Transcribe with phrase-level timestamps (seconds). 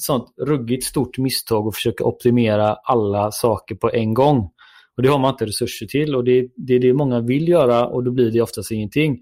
[0.00, 4.50] sånt ruggigt stort misstag att försöka optimera alla saker på en gång.
[4.96, 7.86] Och det har man inte resurser till och det, det är det många vill göra
[7.86, 9.18] och då blir det oftast ingenting.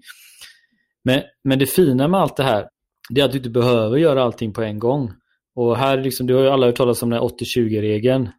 [1.03, 2.67] Men, men det fina med allt det här,
[3.09, 5.11] det är att du inte behöver göra allting på en gång.
[5.55, 8.29] Och här, liksom, du har ju alla hört talas om den 80-20-regeln.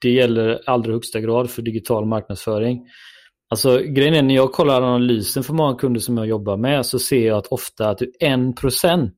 [0.00, 2.86] Det gäller allra högsta grad för digital marknadsföring.
[3.50, 6.98] Alltså grejen är när jag kollar analysen för många kunder som jag jobbar med så
[6.98, 9.10] ser jag att ofta att 1%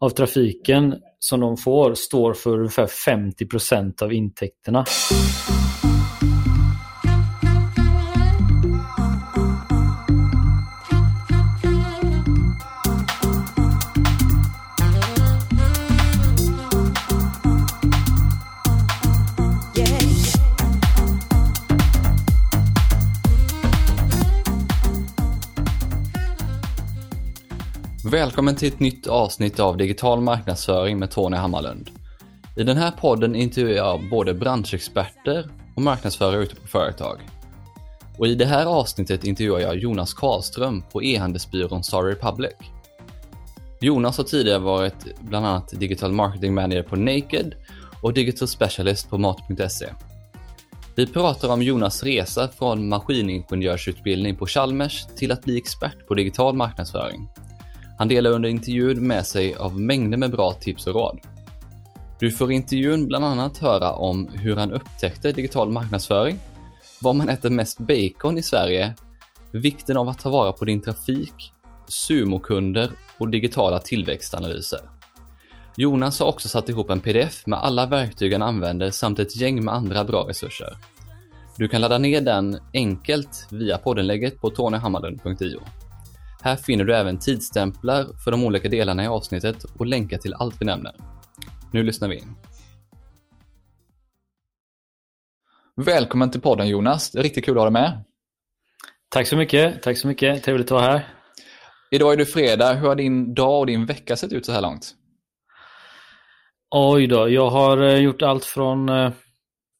[0.00, 0.94] av trafiken
[1.24, 4.84] som de får står för ungefär 50% av intäkterna.
[28.14, 31.90] Välkommen till ett nytt avsnitt av Digital marknadsföring med Tony Hammarlund.
[32.56, 37.20] I den här podden intervjuar jag både branschexperter och marknadsförare ute på företag.
[38.18, 42.52] Och i det här avsnittet intervjuar jag Jonas Karlström på e-handelsbyrån Star Republic.
[43.80, 47.54] Jonas har tidigare varit bland annat Digital Marketing Manager på Naked
[48.02, 49.86] och Digital Specialist på Mat.se.
[50.94, 56.54] Vi pratar om Jonas resa från maskiningenjörsutbildning på Chalmers till att bli expert på digital
[56.54, 57.28] marknadsföring.
[57.98, 61.18] Han delar under intervjun med sig av mängder med bra tips och råd.
[62.20, 66.38] Du får i intervjun bland annat höra om hur han upptäckte digital marknadsföring,
[67.00, 68.94] var man äter mest bacon i Sverige,
[69.52, 71.52] vikten av att ta vara på din trafik,
[71.88, 74.80] sumokunder och digitala tillväxtanalyser.
[75.76, 79.64] Jonas har också satt ihop en pdf med alla verktyg han använder samt ett gäng
[79.64, 80.76] med andra bra resurser.
[81.56, 85.60] Du kan ladda ner den enkelt via poddenlägget på tonyhammarlund.io.
[86.44, 90.56] Här finner du även tidsstämplar för de olika delarna i avsnittet och länkar till allt
[90.60, 90.94] vi nämner.
[91.72, 92.36] Nu lyssnar vi in.
[95.76, 98.04] Välkommen till podden Jonas, det är riktigt kul att ha dig med.
[99.08, 101.08] Tack så mycket, tack så mycket, trevligt att vara här.
[101.90, 104.62] Idag är det fredag, hur har din dag och din vecka sett ut så här
[104.62, 104.94] långt?
[106.70, 109.12] Oj då, jag har eh, gjort allt från eh,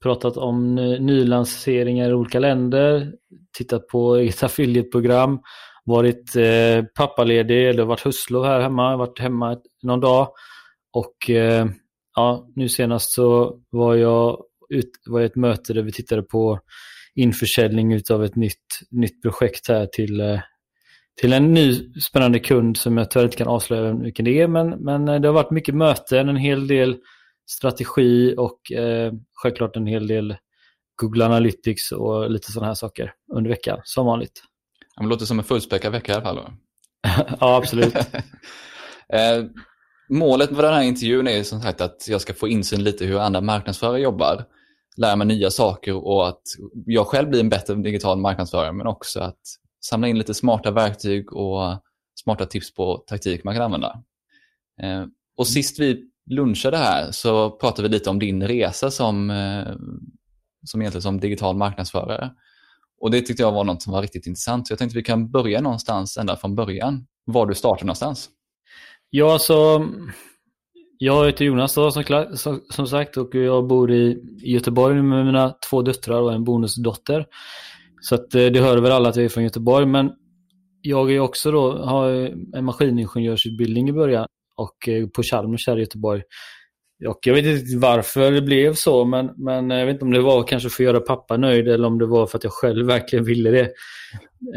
[0.03, 3.13] pratat om nylanseringar i olika länder,
[3.59, 5.41] tittat på eget affiliate-program,
[5.85, 10.29] varit eh, pappaledig eller varit hustlov här hemma, varit hemma någon dag.
[10.93, 11.67] Och eh,
[12.15, 16.61] ja, nu senast så var jag ut, var i ett möte där vi tittade på
[17.15, 20.41] införsäljning av ett nytt, nytt projekt här till, eh,
[21.21, 24.49] till en ny spännande kund som jag tyvärr inte kan avslöja vilken det är.
[24.49, 26.97] Men, men eh, det har varit mycket möten, en hel del
[27.51, 30.37] strategi och eh, självklart en hel del
[30.97, 34.43] Google Analytics och lite sådana här saker under veckan, som vanligt.
[34.97, 36.39] Ja, det låter som en fullspäckad vecka i alla fall.
[37.41, 37.95] Ja, absolut.
[39.09, 39.45] eh,
[40.09, 43.19] målet med den här intervjun är som sagt att jag ska få insyn lite hur
[43.19, 44.45] andra marknadsförare jobbar,
[44.97, 46.43] lära mig nya saker och att
[46.87, 49.41] jag själv blir en bättre digital marknadsförare, men också att
[49.85, 51.83] samla in lite smarta verktyg och
[52.25, 54.03] smarta tips på taktik man kan använda.
[54.83, 55.05] Eh,
[55.37, 59.75] och sist vi lunchade här så pratade vi lite om din resa som, eh,
[60.65, 62.31] som egentligen som digital marknadsförare.
[63.05, 64.67] Och det tyckte jag var något som var riktigt intressant.
[64.67, 67.07] Så jag tänkte att vi kan börja någonstans ända från början.
[67.25, 68.29] Var du startade någonstans.
[69.11, 69.89] Ja, alltså
[70.99, 75.83] jag heter Jonas då, som, som, sagt och jag bor i Göteborg med mina två
[75.83, 77.27] döttrar och en bonusdotter.
[78.01, 79.87] Så att eh, det hör väl alla att jag är från Göteborg.
[79.87, 80.13] Men
[80.81, 82.11] jag är också då, har
[82.57, 84.27] en maskiningenjörsutbildning i början
[84.57, 86.23] och eh, på Chalmers här i Göteborg.
[87.09, 90.21] Och jag vet inte varför det blev så, men, men jag vet inte om det
[90.21, 92.87] var kanske för att göra pappa nöjd eller om det var för att jag själv
[92.87, 93.71] verkligen ville det.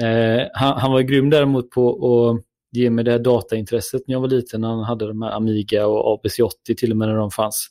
[0.05, 2.43] Eh, han, han, var grym däremot på att
[2.77, 4.63] ge mig det här dataintresset när jag var liten.
[4.63, 7.67] Han hade de här Amiga och ABC80 till och med när de fanns.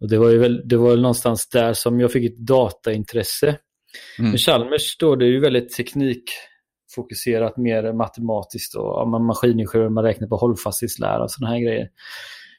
[0.00, 3.46] Och det var ju väl, det var väl någonstans där som jag fick ett dataintresse.
[4.18, 4.30] Mm.
[4.30, 10.04] Men Chalmers då, det är ju väldigt teknikfokuserat, mer matematiskt och ja, man maskiningenjör, man
[10.04, 11.88] räknar på hållfasthetslära och sådana här grejer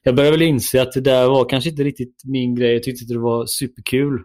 [0.05, 2.73] jag började väl inse att det där var kanske inte riktigt min grej.
[2.73, 4.23] Jag tyckte att det var superkul.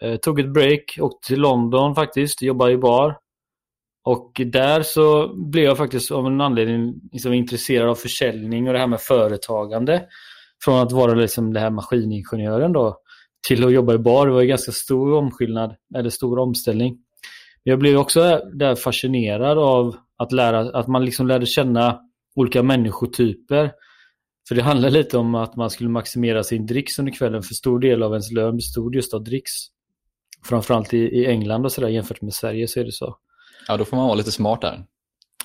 [0.00, 3.16] Jag tog ett break, åkte till London faktiskt, jobbade i bar.
[4.04, 8.78] Och där så blev jag faktiskt av en anledning liksom intresserad av försäljning och det
[8.78, 10.02] här med företagande.
[10.64, 12.98] Från att vara liksom det här maskiningenjören då
[13.48, 14.26] till att jobba i bar.
[14.26, 16.98] Det var en ganska stor omskillnad, eller stor omställning.
[17.62, 22.00] Jag blev också där fascinerad av att lära, att man liksom lärde känna
[22.36, 23.72] olika människotyper.
[24.50, 27.78] För det handlar lite om att man skulle maximera sin dricks under kvällen för stor
[27.78, 29.52] del av ens lön bestod just av dricks.
[30.44, 33.16] Framförallt i, i England och sådär jämfört med Sverige så är det så.
[33.68, 34.84] Ja, då får man vara lite smart där.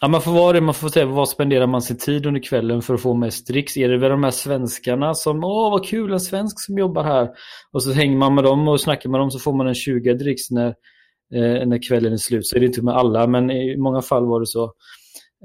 [0.01, 0.61] Ja, man får vara det.
[0.61, 3.77] Man får se vad spenderar man sin tid under kvällen för att få mest dricks.
[3.77, 7.29] Är det väl de här svenskarna som, åh vad kul, en svensk som jobbar här.
[7.71, 10.13] Och så hänger man med dem och snackar med dem så får man en 20
[10.13, 10.67] dricks när,
[11.33, 12.47] eh, när kvällen är slut.
[12.47, 14.73] Så är det inte med alla, men i många fall var det så.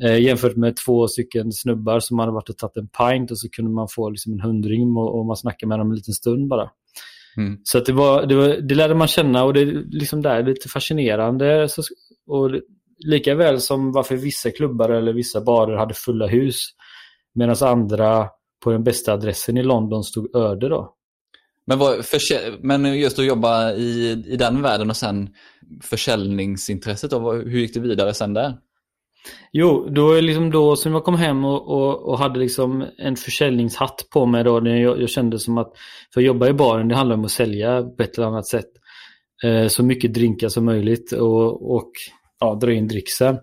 [0.02, 3.48] Eh, jämfört med två stycken snubbar som hade varit och tagit en pint och så
[3.48, 6.48] kunde man få liksom en hundring och, och man snackade med dem en liten stund
[6.48, 6.70] bara.
[7.36, 7.58] Mm.
[7.64, 10.68] Så det, var, det, var, det lärde man känna och det är liksom där lite
[10.68, 11.68] fascinerande.
[11.68, 11.82] Så,
[12.26, 12.50] och
[12.98, 16.56] lika väl som varför vissa klubbar eller vissa barer hade fulla hus
[17.34, 18.28] medan andra
[18.64, 20.94] på den bästa adressen i London stod öde då.
[21.66, 22.04] Men, vad,
[22.62, 25.34] men just att jobba i, i den världen och sen
[25.82, 28.54] försäljningsintresset, då, hur gick det vidare sen där?
[29.52, 33.16] Jo, då är liksom då som jag kom hem och, och, och, hade liksom en
[33.16, 34.68] försäljningshatt på mig då.
[34.68, 35.72] Jag, jag, kände som att,
[36.14, 38.70] för att jobba i baren, det handlar om att sälja på ett eller annat sätt.
[39.44, 41.90] Eh, så mycket drinkar som möjligt och, och
[42.40, 43.38] ja, dra in dricksen.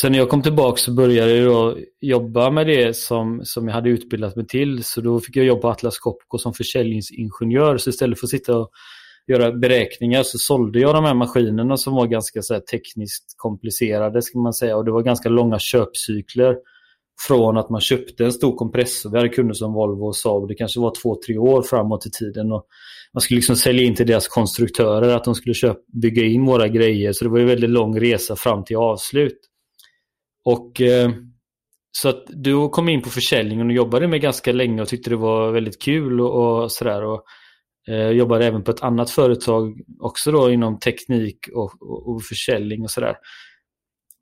[0.00, 3.74] Sen när jag kom tillbaka så började jag då jobba med det som, som jag
[3.74, 4.84] hade utbildat mig till.
[4.84, 7.76] Så då fick jag jobba på Atlas Copco som försäljningsingenjör.
[7.76, 8.70] Så istället för att sitta och
[9.30, 14.38] göra beräkningar så sålde jag de här maskinerna som var ganska så tekniskt komplicerade ska
[14.38, 14.76] man säga.
[14.76, 16.56] Och det var ganska långa köpcykler
[17.26, 19.10] från att man köpte en stor kompressor.
[19.10, 20.48] Vi hade kunder som Volvo och Saab.
[20.48, 22.52] Det kanske var två, tre år framåt i tiden.
[22.52, 22.66] Och
[23.12, 26.68] man skulle liksom sälja in till deras konstruktörer att de skulle köpa, bygga in våra
[26.68, 27.12] grejer.
[27.12, 29.38] Så det var en väldigt lång resa fram till avslut.
[30.44, 31.10] Och eh,
[31.92, 35.16] Så att du kom in på försäljningen och jobbade med ganska länge och tyckte det
[35.16, 37.04] var väldigt kul och, och sådär.
[37.04, 37.24] Och
[37.90, 42.22] Eh, jag jobbade även på ett annat företag också då inom teknik och, och, och
[42.22, 43.16] försäljning och sådär.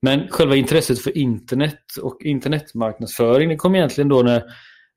[0.02, 4.42] Men själva intresset för internet och internetmarknadsföring det kom egentligen då när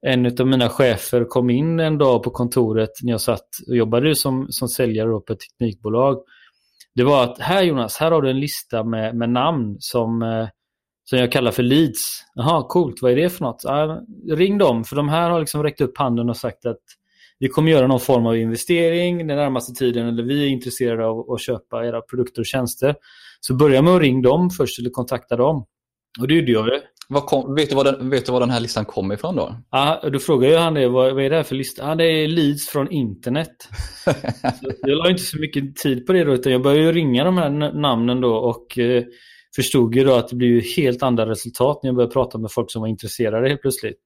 [0.08, 4.16] en av mina chefer kom in en dag på kontoret när jag satt och jobbade
[4.16, 6.18] som, som säljare på ett teknikbolag.
[6.96, 10.48] Det var att här Jonas, här har du en lista med, med namn som, eh,
[11.04, 12.24] som jag kallar för leads.
[12.36, 13.62] Jaha, coolt, vad är det för något?
[13.64, 16.82] Ja, ring dem, för de här har liksom räckt upp handen och sagt att
[17.42, 21.32] vi kommer göra någon form av investering den närmaste tiden eller vi är intresserade av
[21.32, 22.96] att köpa era produkter och tjänster.
[23.40, 25.66] Så börja med att ringa dem först eller kontakta dem.
[26.20, 26.82] Och det gjorde jag.
[27.26, 29.56] Kom, vet, du var den, vet du var den här listan kom ifrån då?
[29.72, 30.88] Ja, då frågade jag han det.
[30.88, 31.90] Vad, vad är det här för lista?
[31.90, 33.70] Ja, det är leads från internet.
[34.82, 37.50] jag la inte så mycket tid på det då, utan jag började ringa de här
[37.74, 39.04] namnen då och eh,
[39.56, 42.72] förstod ju då att det blir helt andra resultat när jag började prata med folk
[42.72, 43.98] som var intresserade helt plötsligt.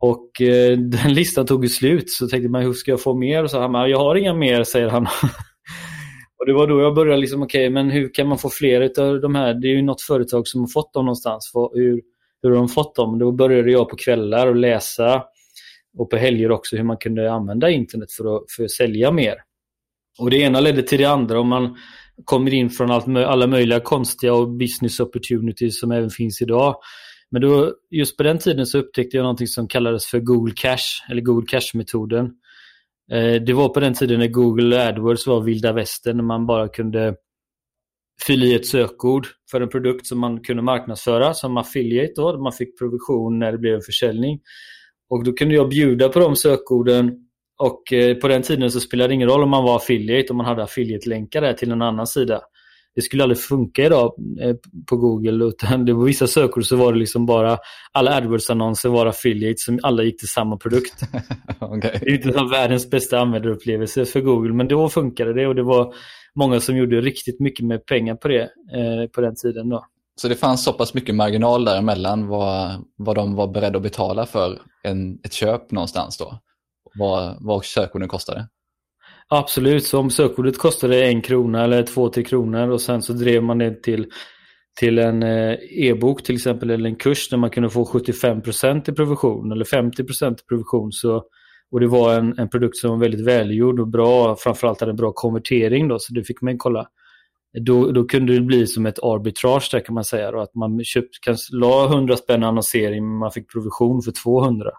[0.00, 3.44] Och eh, den listan tog ju slut så tänkte man hur ska jag få mer?
[3.44, 5.02] Och så han jag har inga mer säger han.
[6.38, 9.00] och det var då jag började liksom okej okay, men hur kan man få fler
[9.00, 9.54] av de här?
[9.54, 11.50] Det är ju något företag som har fått dem någonstans.
[11.74, 12.00] Hur,
[12.42, 13.18] hur har de fått dem?
[13.18, 15.24] Då började jag på kvällar och läsa
[15.98, 19.34] och på helger också hur man kunde använda internet för att, för att sälja mer.
[20.18, 21.76] Och det ena ledde till det andra och man
[22.24, 26.76] kommer in från allt, alla möjliga konstiga och business opportunities som även finns idag.
[27.30, 31.10] Men då, just på den tiden så upptäckte jag någonting som kallades för Google Cash,
[31.10, 32.24] eller Google Cash-metoden.
[33.12, 36.68] Eh, det var på den tiden när Google AdWords var vilda västern, när man bara
[36.68, 37.14] kunde
[38.26, 42.12] fylla i ett sökord för en produkt som man kunde marknadsföra som affiliate.
[42.16, 42.42] Då.
[42.42, 44.40] Man fick provision när det blev en försäljning.
[45.10, 47.24] Och då kunde jag bjuda på de sökorden
[47.58, 50.36] och eh, på den tiden så spelade det ingen roll om man var affiliate, om
[50.36, 52.40] man hade affiliate-länkar till en annan sida
[52.94, 54.56] det skulle aldrig funka idag eh,
[54.90, 55.44] på Google.
[55.44, 57.58] Utan det var vissa sökord så var det liksom bara
[57.92, 61.02] alla AdWords-annonser var affiliates som alla gick till samma produkt.
[61.60, 61.98] okay.
[62.00, 65.62] Det är inte som världens bästa användarupplevelse för Google men då funkade det och det
[65.62, 65.94] var
[66.34, 69.68] många som gjorde riktigt mycket med pengar på det eh, på den tiden.
[69.68, 69.84] Då.
[70.20, 74.26] Så det fanns så pass mycket marginal däremellan vad, vad de var beredda att betala
[74.26, 76.38] för en, ett köp någonstans då?
[76.94, 78.48] Vad, vad sökorden kostade?
[79.30, 83.42] Absolut, så om sökordet kostade en krona eller två, tre kronor och sen så drev
[83.42, 84.06] man det till,
[84.80, 88.94] till en eh, e-bok till exempel eller en kurs där man kunde få 75% i
[88.94, 90.92] provision eller 50% i provision.
[90.92, 91.24] Så,
[91.70, 94.96] och det var en, en produkt som var väldigt välgjord och bra, framförallt hade en
[94.96, 96.86] bra konvertering då, så det fick man kolla.
[97.60, 100.30] Då, då kunde det bli som ett arbitrage där kan man säga.
[100.30, 104.70] Då, att man köpt, kanske la 100 spänn annonsering men man fick provision för 200.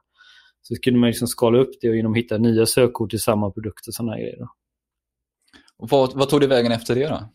[0.69, 3.51] Så kunde man liksom skala upp det och genom att hitta nya sökord till samma
[3.51, 4.47] produkt och sådana grejer.
[5.77, 7.29] Och vad, vad tog det vägen efter det då?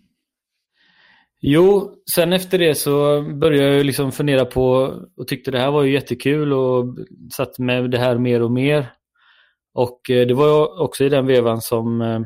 [1.40, 4.64] Jo, sen efter det så började jag liksom fundera på
[5.16, 6.96] och tyckte det här var ju jättekul och
[7.36, 8.92] satt med det här mer och mer.
[9.74, 12.20] Och eh, det var också i den vevan som eh,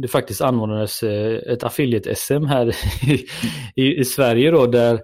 [0.00, 2.76] det faktiskt anordnades eh, ett affiliate-SM här
[3.76, 5.00] i, i, Sverige då där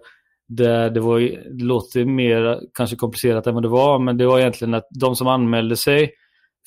[0.51, 1.21] där det, var,
[1.59, 5.17] det låter mer kanske komplicerat än vad det var, men det var egentligen att de
[5.17, 6.11] som anmälde sig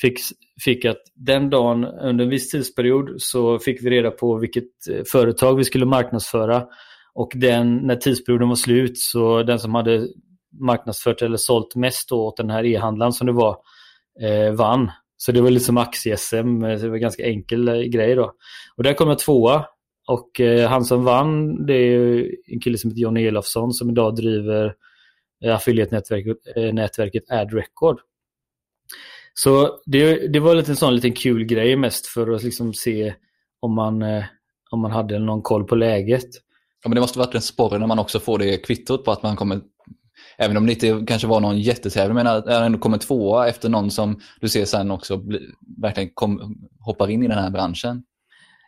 [0.01, 0.19] fick,
[0.63, 5.03] fick att den dagen under en viss tidsperiod så fick vi reda på vilket eh,
[5.11, 6.63] företag vi skulle marknadsföra.
[7.15, 10.07] Och den, när tidsperioden var slut så den som hade
[10.61, 13.57] marknadsfört eller sålt mest åt den här e-handlaren som det var
[14.21, 14.91] eh, vann.
[15.17, 18.33] Så det var lite som aktie-SM, eh, det var en ganska enkel eh, grej då.
[18.77, 19.65] Och där kom jag tvåa.
[20.07, 24.15] Och eh, han som vann det är en kille som heter Johnny Elofsson som idag
[24.15, 24.75] driver
[25.45, 27.99] eh, affiliate-nätverket eh, Ad Record.
[29.33, 33.13] Så det, det var lite en sån liten kul grej mest för att liksom se
[33.59, 34.23] om man, eh,
[34.71, 36.29] om man hade någon koll på läget.
[36.83, 39.23] Ja, men det måste varit en sporre när man också får det kvittot på att
[39.23, 39.61] man kommer
[40.37, 43.69] Även om det inte kanske var någon jättetävling, men att han ändå kommer tvåa efter
[43.69, 45.39] någon som du ser sen också bli,
[45.81, 48.03] verkligen kom, hoppar in i den här branschen.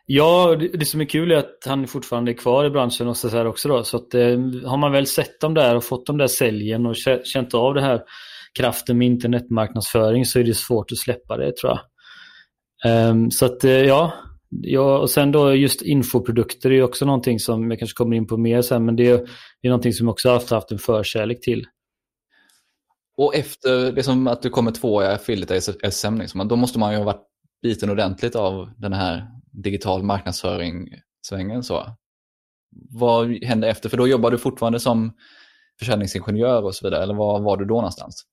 [0.08, 3.28] Ja, det, som är kul är att han fortfarande är kvar i branschen och så
[3.28, 3.84] här också då.
[3.84, 6.94] Så att, eh, har man väl sett dem där och fått de där säljen och
[7.24, 8.02] känt av det här
[8.58, 11.80] kraften med internetmarknadsföring så är det svårt att släppa det tror jag.
[13.10, 14.12] Um, så att eh, ja,
[14.48, 18.36] ja, och sen då just infoprodukter är också någonting som jag kanske kommer in på
[18.36, 19.16] mer sen, men det är,
[19.62, 21.64] det är någonting som jag också haft, haft en förkärlek till.
[23.16, 26.92] Och efter det som att du kommer två i affiliate SM, liksom, då måste man
[26.92, 27.26] ju ha varit
[27.62, 31.62] biten ordentligt av den här digital marknadsföring-svängen.
[31.62, 31.86] Så.
[32.90, 33.88] Vad hände efter?
[33.88, 35.12] För då jobbar du fortfarande som
[35.78, 38.24] försäljningsingenjör och så vidare, eller var var du då någonstans?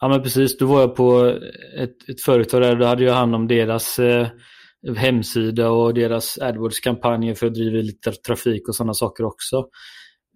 [0.00, 1.24] Ja men precis, då var jag på
[1.78, 4.28] ett, ett företag där, då hade jag hand om deras eh,
[4.96, 9.56] hemsida och deras AdWords-kampanjer för att driva lite trafik och sådana saker också.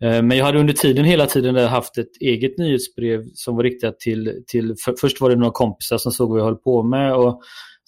[0.02, 4.00] Eh, men jag hade under tiden hela tiden haft ett eget nyhetsbrev som var riktat
[4.00, 7.14] till, till för, först var det några kompisar som såg vad jag höll på med
[7.14, 7.40] och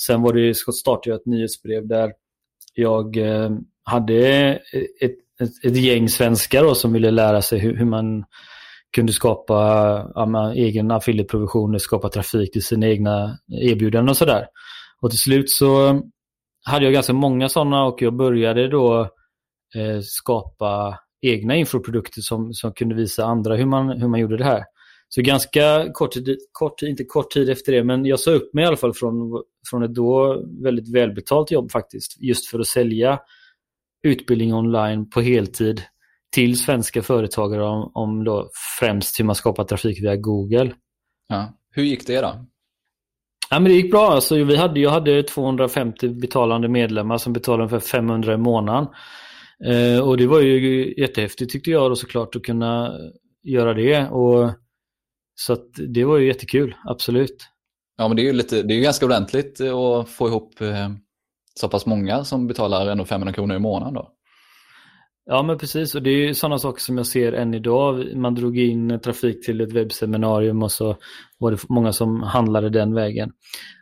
[0.06, 2.11] sen var det, startade jag ett nyhetsbrev där
[2.74, 3.50] jag eh,
[3.84, 4.26] hade
[5.00, 8.24] ett, ett, ett, gäng svenskar då, som ville lära sig hur, hur man
[8.96, 9.54] kunde skapa
[10.14, 14.46] ja, egen affiliate-provisioner, skapa trafik till sina egna erbjudanden och sådär.
[15.00, 16.00] Och till slut så
[16.64, 19.00] hade jag ganska många sådana och jag började då
[19.74, 24.44] eh, skapa egna infoprodukter som, som kunde visa andra hur man, hur man gjorde det
[24.44, 24.64] här.
[25.14, 28.64] Så ganska kort tid, kort, inte kort tid efter det, men jag sa upp mig
[28.64, 32.21] i alla fall från, från ett då väldigt välbetalt jobb faktiskt.
[32.21, 33.21] Just för att sälja
[34.02, 35.83] utbildning online på heltid
[36.35, 38.50] till svenska företagare om, om då
[38.81, 40.75] främst hur man skapar trafik via Google.
[41.28, 41.59] Ja.
[41.71, 42.47] Hur gick det då?
[43.50, 44.11] Ja, men det gick bra.
[44.11, 48.87] Alltså, vi hade, jag hade 250 betalande medlemmar som betalade för 500 i månaden.
[49.64, 52.92] Eh, och det var ju jättehäftigt tyckte jag då såklart att kunna
[53.42, 54.09] göra det.
[54.09, 54.62] Och,
[55.46, 55.56] så
[55.88, 57.37] det var ju jättekul, absolut.
[57.96, 60.90] Ja, men det är ju, lite, det är ganska ordentligt att få ihop eh,
[61.61, 64.12] så pass många som betalar ändå 500 kronor i månaden då.
[65.25, 68.16] Ja men precis och det är sådana saker som jag ser än idag.
[68.16, 70.96] Man drog in trafik till ett webbseminarium och så
[71.38, 73.32] var det många som handlade den vägen.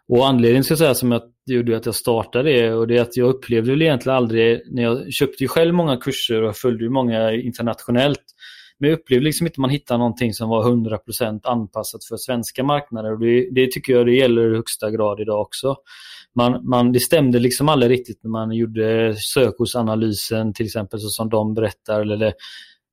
[0.09, 3.03] Och anledningen ska jag säga som jag gjorde att jag startade det och det är
[3.03, 6.85] att jag upplevde väl egentligen aldrig, när jag köpte ju själv många kurser och följde
[6.85, 8.23] ju många internationellt.
[8.81, 12.65] Men jag upplevde liksom inte att man hittade någonting som var 100% anpassat för svenska
[12.65, 15.77] marknader och det, det tycker jag det gäller i högsta grad idag också
[16.37, 21.29] man, man, det stämde liksom aldrig riktigt när man gjorde sökordsanalysen till exempel så som
[21.29, 22.33] de berättar eller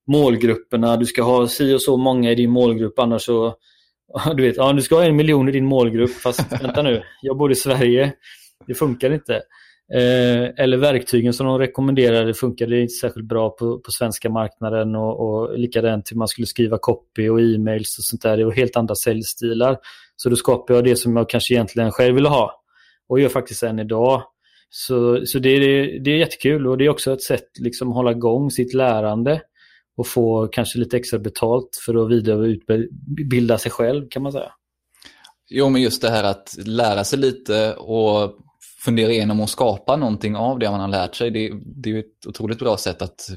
[0.08, 0.98] målgrupperna.
[0.98, 3.56] Du ska ha si och så många i din målgrupp annars så
[4.36, 7.38] du vet, ja, du ska ha en miljon i din målgrupp fast vänta nu, jag
[7.38, 8.14] bor i Sverige.
[8.68, 9.42] Det funkar inte.
[9.94, 15.20] Eh, eller verktygen som de rekommenderade funkade inte särskilt bra på, på svenska marknaden och,
[15.20, 18.38] och likadant hur man skulle skriva copy och e-mails och sånt där.
[18.38, 19.78] Det var helt andra säljstilar.
[20.16, 22.64] Så då skapade jag det som jag kanske egentligen själv ville ha
[23.10, 24.24] och gör faktiskt än idag.
[24.70, 27.96] Så, så det, är, det är jättekul och det är också ett sätt liksom att
[27.96, 29.42] hålla igång sitt lärande
[29.98, 34.52] och få kanske lite extra betalt för att vidareutbilda sig själv kan man säga.
[35.50, 38.38] Jo, men just det här att lära sig lite och
[38.80, 41.32] fundera igenom och skapa någonting av det man har lärt sig.
[41.32, 43.30] Det, det är ett otroligt bra sätt att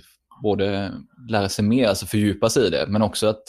[0.42, 0.92] både
[1.28, 3.42] lära sig mer, alltså fördjupa sig i det, men också att,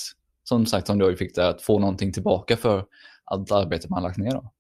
[0.43, 2.86] som sagt, som du fick där, att få någonting tillbaka för
[3.25, 4.31] allt arbete man har lagt ner.
[4.31, 4.51] Då.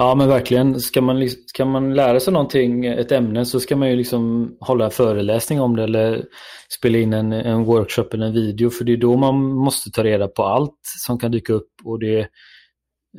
[0.00, 0.80] Ja men verkligen.
[0.80, 4.52] Ska man, liksom, ska man lära sig någonting, ett ämne, så ska man ju liksom
[4.60, 6.24] hålla en föreläsning om det eller
[6.68, 8.70] spela in en, en workshop eller en video.
[8.70, 11.70] För det är då man måste ta reda på allt som kan dyka upp.
[11.84, 12.28] Och det,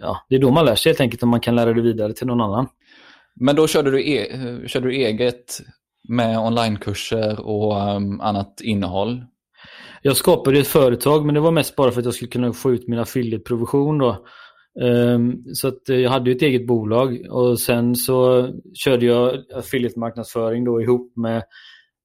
[0.01, 2.13] ja, det är då man lär sig helt enkelt om man kan lära det vidare
[2.13, 2.68] till någon annan.
[3.36, 4.27] Men då körde du, e
[4.68, 5.60] körde du eget
[6.10, 9.25] med onlinekurser och um, annat innehåll?
[10.01, 12.74] Jag skapade ett företag men det var mest bara för att jag skulle kunna få
[12.74, 14.25] ut min affiliate-provision då.
[14.82, 20.65] Um, så att eh, jag hade ett eget bolag och sen så körde jag affiliate-marknadsföring
[20.65, 21.44] då ihop med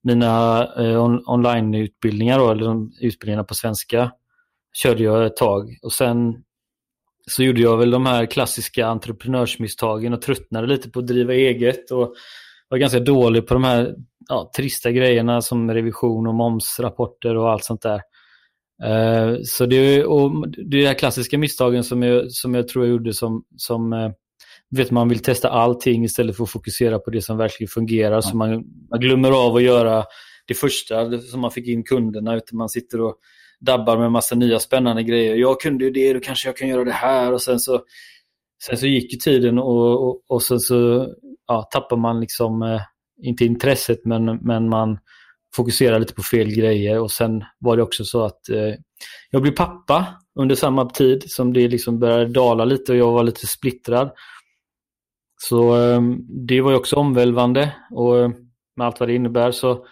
[0.03, 4.11] mina uh, on online-utbildningar eller de utbildningarna på svenska.
[4.83, 6.35] Körde jag ett tag och sen
[7.31, 11.91] så gjorde jag väl de här klassiska entreprenörsmisstagen och tröttnade lite på att driva eget
[11.91, 12.15] och
[12.69, 13.95] var ganska dålig på de här
[14.29, 18.01] ja, trista grejerna som revision och momsrapporter och allt sånt där.
[18.85, 22.85] Uh, så det, och det är de här klassiska misstagen som jag, som jag tror
[22.85, 24.11] jag gjorde som, som uh,
[24.71, 28.11] vet man vill testa allting istället för att fokusera på det som verkligen fungerar.
[28.11, 28.23] Mm.
[28.23, 28.51] Så man,
[28.91, 30.05] man glömmer av att göra
[30.47, 33.17] det första som man fick in kunderna utan man sitter och
[33.65, 35.37] dabbar med massa nya spännande grejer.
[35.37, 37.83] Jag kunde ju det, då kanske jag kan göra det här och sen så,
[38.67, 41.09] sen så gick ju tiden och, och, och sen så
[41.47, 42.81] ja, tappar man liksom, eh,
[43.23, 44.99] inte intresset men, men man
[45.57, 48.75] fokuserar lite på fel grejer och sen var det också så att eh,
[49.31, 50.07] jag blev pappa
[50.41, 54.11] under samma tid som det liksom började dala lite och jag var lite splittrad.
[55.37, 56.01] Så eh,
[56.49, 58.31] det var ju också omvälvande och eh,
[58.77, 59.87] med allt vad det innebär så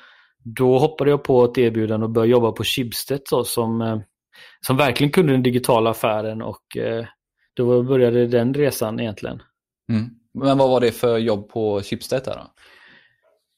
[0.44, 3.98] då hoppade jag på ett erbjudande och började jobba på Schibsted då, som, eh,
[4.66, 7.06] som verkligen kunde den digitala affären och eh,
[7.56, 9.42] då började den resan egentligen.
[9.92, 10.10] Mm.
[10.34, 12.52] Men vad var det för jobb på Schibsted då?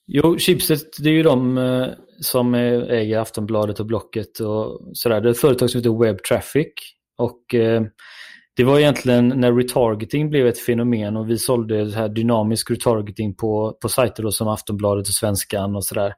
[0.06, 1.86] Jo, Schibsted det är ju de eh,
[2.20, 5.20] som äger Aftonbladet och Blocket och sådär.
[5.20, 6.72] Det är ett företag som heter Web Traffic
[7.16, 7.54] och
[8.56, 13.34] det var egentligen när retargeting blev ett fenomen och vi sålde så här dynamisk retargeting
[13.34, 16.14] på, på sajter som Aftonbladet och Svenskan och sådär.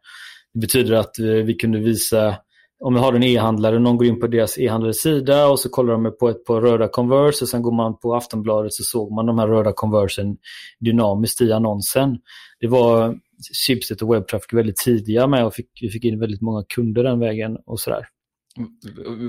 [0.57, 2.37] Det betyder att vi kunde visa,
[2.81, 5.93] om vi har en e-handlare, någon går in på deras e-handlares sida och så kollar
[5.93, 9.27] de på ett par röda Converse och sen går man på Aftonbladet så såg man
[9.27, 10.37] de här röda Conversen
[10.81, 12.19] dynamiskt i annonsen.
[12.61, 13.19] Det var
[13.67, 17.21] Chipset och WebTraffic väldigt tidiga med och fick, vi fick in väldigt många kunder den
[17.21, 18.09] vägen och sådär.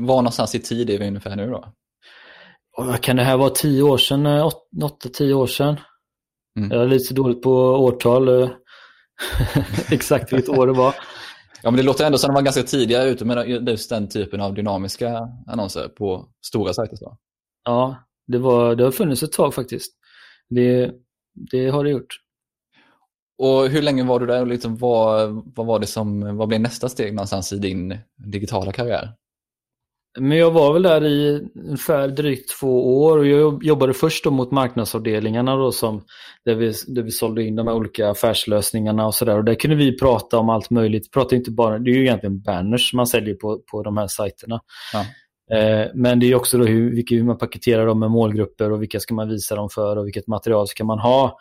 [0.02, 1.74] Var någonstans i tid är vi ungefär nu då?
[2.78, 4.26] Och kan det här vara tio år sedan?
[4.26, 4.46] Eh,
[4.84, 5.76] åtta, tio år sedan?
[6.60, 6.72] Mm.
[6.72, 8.42] Jag är lite dåligt på årtal.
[8.42, 8.50] Eh,
[9.92, 10.96] exakt vilket år det var.
[11.64, 14.10] Ja, men det låter ändå som att de var ganska tidiga ute med just den
[14.10, 16.96] typen av dynamiska annonser på stora sajter.
[16.96, 17.18] Så.
[17.64, 17.96] Ja,
[18.28, 19.94] det, var, det har funnits ett tag faktiskt.
[20.50, 20.92] Det,
[21.52, 22.20] det har det gjort.
[23.38, 26.62] Och hur länge var du där och liksom vad, vad var det som, vad blev
[26.62, 29.14] nästa steg någonstans i din digitala karriär?
[30.20, 34.32] Men jag var väl där i ungefär drygt två år och jag jobbade först då
[34.32, 36.04] mot marknadsavdelningarna då som,
[36.46, 39.38] där, vi, där vi sålde in de här olika affärslösningarna och sådär.
[39.38, 41.12] Och där kunde vi prata om allt möjligt.
[41.12, 44.60] Prata inte bara, det är ju egentligen banners man säljer på, på de här sajterna.
[44.94, 45.06] Ja.
[45.58, 49.00] Eh, men det är också då hur, hur man paketerar dem med målgrupper och vilka
[49.00, 51.38] ska man visa dem för och vilket material ska man ha.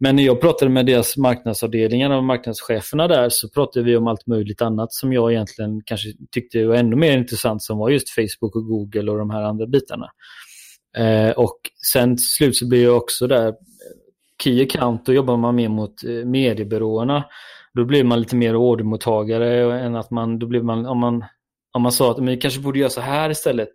[0.00, 4.26] Men när jag pratade med deras marknadsavdelningar och marknadscheferna där så pratade vi om allt
[4.26, 8.56] möjligt annat som jag egentligen kanske tyckte var ännu mer intressant som var just Facebook
[8.56, 10.10] och Google och de här andra bitarna.
[10.96, 11.58] Eh, och
[11.92, 13.54] sen till slut så blir jag också där
[14.42, 17.24] Key account, då jobbar man mer mot eh, mediebyråerna.
[17.74, 21.24] Då blir man lite mer ordermottagare än att man, då blir man, om man,
[21.72, 23.68] om man sa att vi kanske borde göra så här istället.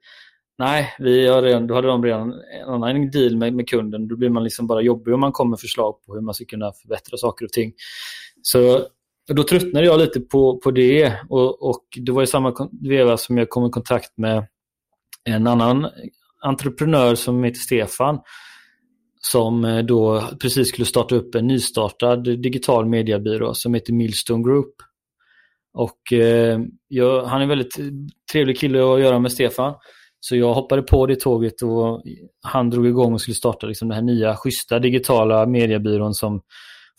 [0.60, 4.08] Nej, vi har redan, då hade de redan en annan deal med, med kunden.
[4.08, 6.45] Då blir man liksom bara jobbig om man kommer med förslag på hur man ska
[6.45, 7.74] kunna förbättra saker och ting.
[8.41, 8.82] Så
[9.28, 13.38] då tröttnade jag lite på, på det och, och det var i samma veva som
[13.38, 14.48] jag kom i kontakt med
[15.24, 15.88] en annan
[16.41, 18.19] entreprenör som heter Stefan
[19.22, 24.76] som eh, då precis skulle starta upp en nystartad digital mediebyrå som heter Millstone Group.
[25.74, 27.78] Och eh, jag, han är en väldigt
[28.32, 29.74] trevlig kille att göra med Stefan.
[30.19, 32.01] Så jag hoppade på det tåget och
[32.41, 36.41] han drog igång och skulle starta liksom den här nya schyssta digitala mediebyrån som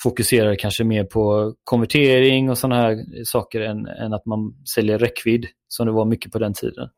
[0.02, 5.46] fokuserar kanske mer på konvertering och sådana här saker än, än, att man säljer räckvidd
[5.68, 6.88] som det var mycket på den tiden.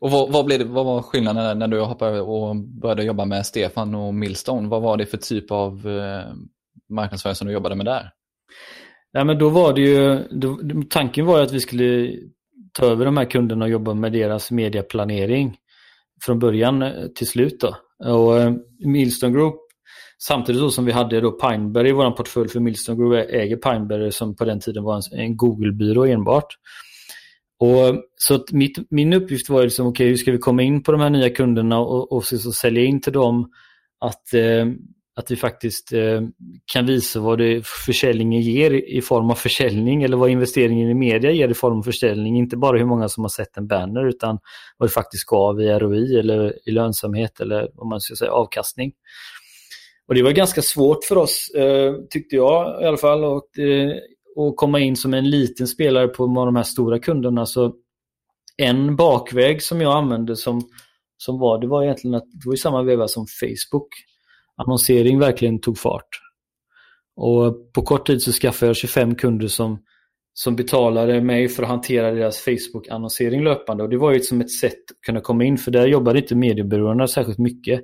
[0.00, 3.46] Och vad, vad, blev det, vad var skillnaden när du hoppade och började jobba med
[3.46, 4.68] Stefan och Millstone?
[4.68, 6.34] Vad var det för typ av eh,
[6.88, 8.10] marknadsföring som du jobbade med där?
[9.12, 10.58] Ja, men då var det ju, då,
[10.90, 12.16] tanken var att vi skulle
[12.72, 15.56] ta över de här kunderna och jobba med deras mediaplanering
[16.22, 17.60] från början eh, till slut.
[17.60, 17.76] Då.
[18.12, 18.52] Och eh,
[18.84, 19.54] Milestone Group,
[20.18, 24.36] samtidigt som vi hade då Pineberry i vår portfölj, för Milestone Group äger Pineberry som
[24.36, 26.56] på den tiden var en, Google-byrå enbart.
[27.60, 30.92] Och, så mitt, min uppgift var liksom, okej, okay, hur ska vi komma in på
[30.92, 33.50] de här nya kunderna och, och, och sälja in till dem
[34.00, 34.66] att eh,
[35.20, 36.20] att vi faktiskt eh,
[36.72, 41.30] kan visa vad det försäljningen ger i form av försäljning eller vad investeringen i media
[41.30, 42.38] ger i form av försäljning.
[42.38, 44.38] Inte bara hur många som har sett en banner utan
[44.78, 48.92] vad det faktiskt gav i ROI eller i lönsamhet eller vad man ska säga avkastning.
[50.08, 53.30] Och Det var ganska svårt för oss, eh, tyckte jag i alla fall, eh,
[54.36, 57.46] att komma in som en liten spelare på de här stora kunderna.
[57.46, 57.74] Så
[58.56, 60.62] en bakväg som jag använde som,
[61.16, 63.88] som var, det var egentligen att det var i samma veva som Facebook
[64.64, 66.08] annonsering verkligen tog fart.
[67.16, 69.78] Och på kort tid så skaffade jag 25 kunder som,
[70.32, 73.82] som betalade mig för att hantera deras Facebook-annonsering löpande.
[73.82, 76.34] Och det var ju som ett sätt att kunna komma in, för där jobbade inte
[76.34, 77.80] mediebyråerna särskilt mycket.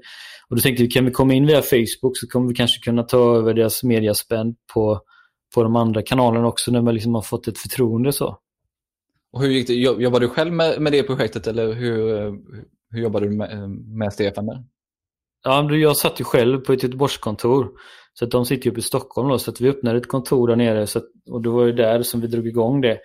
[0.49, 3.03] Och då tänkte vi, kan vi komma in via Facebook så kommer vi kanske kunna
[3.03, 5.01] ta över deras mediaspend på,
[5.55, 8.13] på de andra kanalerna också när man liksom har fått ett förtroende.
[8.13, 8.39] så.
[9.33, 9.75] Och hur gick det?
[9.75, 11.99] Jobbade du själv med, med det projektet eller hur,
[12.91, 14.65] hur jobbade du med, med Stefan där?
[15.47, 17.69] Ja, jag satt ju själv på ett Göteborgskontor.
[18.15, 20.49] Så att de sitter ju uppe i Stockholm då, så att vi öppnade ett kontor
[20.49, 22.99] där nere så att, och det var ju där som vi drog igång det.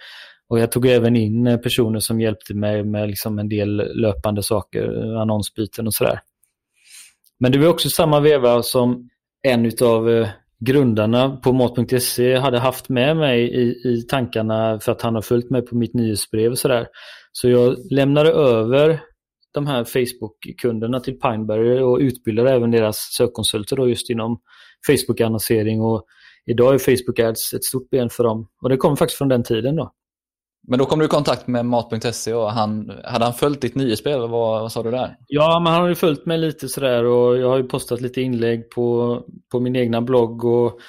[0.50, 4.44] Och jag tog även in eh, personer som hjälpte mig med liksom en del löpande
[4.44, 6.20] saker, annonsbyten och sådär.
[7.40, 9.10] Men det var också samma veva som
[9.44, 15.02] en av eh, grundarna på mat.se hade haft med mig i, i tankarna för att
[15.02, 16.88] han har följt mig på mitt nyhetsbrev och sådär.
[17.32, 19.02] Så jag lämnade över
[19.54, 24.40] de här Facebook-kunderna till Pineberry och utbildade även deras sökkonsulter då just inom
[24.88, 26.06] Facebook-annonsering och
[26.46, 28.48] idag är Facebook Ads ett stort ben för dem.
[28.62, 29.92] Och det kommer faktiskt från den tiden då.
[30.68, 34.20] Men då kom du i kontakt med Mat.se och han, hade han följt ditt nyhetsbrev?
[34.20, 35.16] Vad, vad sa du där?
[35.28, 38.22] Ja, men han har ju följt mig lite sådär och jag har ju postat lite
[38.22, 39.18] inlägg på,
[39.52, 40.80] på min egna blogg och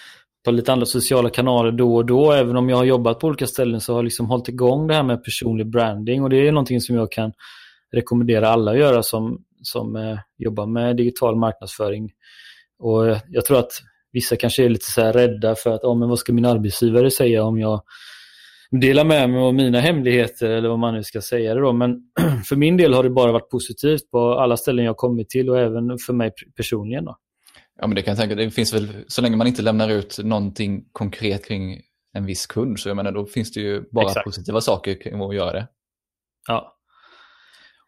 [0.45, 2.33] på lite andra sociala kanaler då och då.
[2.33, 4.95] Även om jag har jobbat på olika ställen så har jag liksom hållit igång det
[4.95, 7.33] här med personlig branding och det är någonting som jag kan
[7.93, 12.11] rekommendera alla att göra som, som eh, jobbar med digital marknadsföring.
[12.79, 13.73] Och jag tror att
[14.13, 17.45] vissa kanske är lite så rädda för att oh, men vad ska min arbetsgivare säga
[17.45, 17.83] om jag
[18.81, 21.73] delar med mig av mina hemligheter eller vad man nu ska säga det då.
[21.73, 22.01] Men
[22.49, 25.59] för min del har det bara varit positivt på alla ställen jag kommit till och
[25.59, 27.05] även för mig personligen.
[27.05, 27.17] Då.
[27.81, 28.35] Ja, men det kan jag tänka.
[28.35, 31.81] Det finns väl, så länge man inte lämnar ut någonting konkret kring
[32.13, 34.25] en viss kund, så jag menar, då finns det ju bara Exakt.
[34.25, 35.69] positiva saker kring att göra det.
[36.49, 36.72] Ja.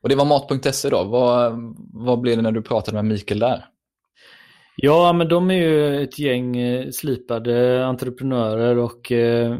[0.04, 1.04] Och det var mat.se då.
[1.04, 1.54] Vad,
[1.92, 3.64] vad blev det när du pratade med Mikael där?
[4.76, 9.56] Ja, men de är ju ett gäng eh, slipade entreprenörer och eh,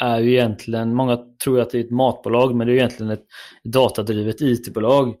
[0.00, 3.24] är ju egentligen, många tror att det är ett matbolag, men det är egentligen ett
[3.64, 5.16] datadrivet IT-bolag.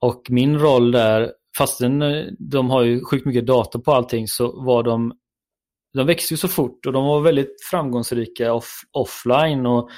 [0.00, 4.64] Och min roll där, fastän eh, de har ju sjukt mycket data på allting, så
[4.64, 5.12] var de
[5.94, 9.66] de växte ju så fort och de var väldigt framgångsrika off, offline.
[9.66, 9.90] och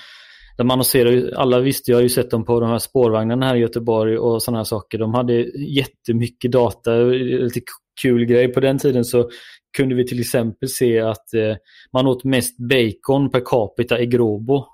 [0.57, 3.61] de annonserar alla visste, jag har ju sett dem på de här spårvagnarna här i
[3.61, 4.99] Göteborg och sådana här saker.
[4.99, 7.61] De hade jättemycket data, lite
[8.03, 8.53] kul grej.
[8.53, 9.31] På den tiden så
[9.77, 11.57] kunde vi till exempel se att eh,
[11.93, 14.67] man åt mest bacon per capita i Gråbo.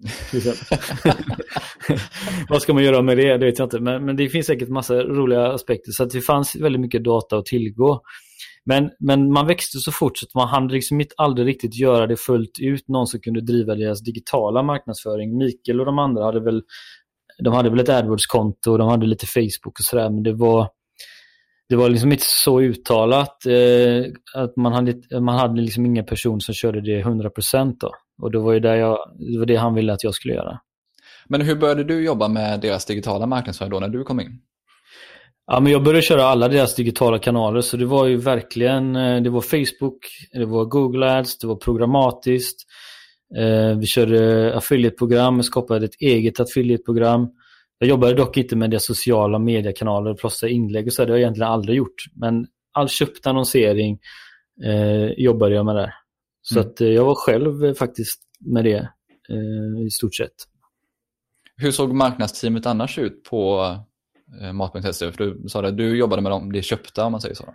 [2.48, 3.36] Vad ska man göra med det?
[3.36, 3.80] Det vet jag inte.
[3.80, 5.92] Men, men det finns säkert massa roliga aspekter.
[5.92, 8.00] Så att det fanns väldigt mycket data att tillgå.
[8.66, 12.16] Men, men man växte så fort så att man hann liksom aldrig riktigt göra det
[12.16, 12.88] fullt ut.
[12.88, 15.38] Någon som kunde driva deras digitala marknadsföring.
[15.38, 16.62] Mikael och de andra hade väl,
[17.38, 20.10] de hade väl ett AdWords-konto och de hade lite Facebook och sådär.
[20.10, 20.68] Men det var,
[21.68, 23.46] det var liksom inte så uttalat.
[23.46, 27.90] Eh, att man hade, man hade liksom ingen person som körde det 100% då.
[28.22, 28.98] Och det var ju det, jag,
[29.32, 30.60] det, var det han ville att jag skulle göra.
[31.28, 34.40] Men hur började du jobba med deras digitala marknadsföring då när du kom in?
[35.52, 39.22] Ja, men jag började köra alla deras digitala kanaler så det var ju verkligen, eh,
[39.22, 39.98] det var Facebook,
[40.32, 42.60] det var Google Ads, det var programmatiskt.
[43.36, 47.28] Eh, vi körde affiliate-program, skapade ett eget affiliate-program.
[47.78, 51.22] Jag jobbade dock inte med det sociala mediekanaler, plåstra inlägg och så, det har jag
[51.22, 52.04] egentligen aldrig gjort.
[52.14, 53.98] Men all köpt annonsering
[54.64, 55.94] eh, jobbade jag med där.
[56.42, 56.70] Så mm.
[56.70, 58.88] att eh, jag var själv faktiskt med det
[59.28, 60.34] eh, i stort sett.
[61.56, 63.76] Hur såg marknadsteamet annars ut på
[64.52, 65.12] Mat.se?
[65.12, 67.54] För du sa att du jobbade med dem, det köpta om man säger så.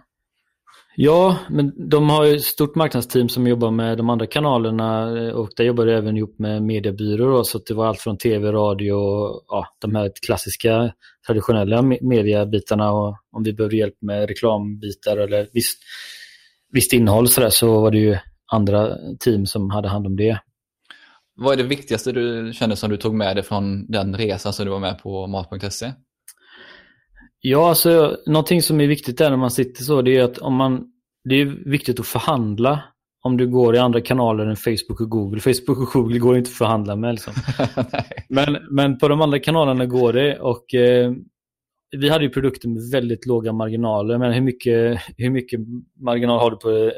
[0.97, 5.49] Ja, men de har ett stort marknadsteam som jobbar med de andra kanalerna eh, och
[5.55, 7.43] där jobbar jag även ihop med mediebyråer.
[7.43, 10.93] Så det var allt från tv, radio och ja, de här klassiska
[11.27, 12.91] traditionella mediebitarna.
[12.91, 15.77] Och om vi behövde hjälp med reklambitar eller visst,
[16.71, 18.17] visst innehåll så, där, så var det ju
[18.51, 20.39] andra team som hade hand om det.
[21.35, 24.65] Vad är det viktigaste du kände som du tog med dig från den resan som
[24.65, 25.91] du var med på mat.se?
[27.47, 30.55] Ja, alltså någonting som är viktigt där när man sitter så, det är att om
[30.55, 30.86] man,
[31.29, 32.84] det är viktigt att förhandla
[33.23, 35.39] om du går i andra kanaler än Facebook och Google.
[35.41, 37.13] Facebook och Google går inte att förhandla med.
[37.13, 37.34] Liksom.
[38.29, 41.13] men, men på de andra kanalerna går det och eh,
[41.97, 44.17] vi hade ju produkter med väldigt låga marginaler.
[44.17, 45.60] Men hur mycket, hur mycket
[46.01, 46.91] marginal har du på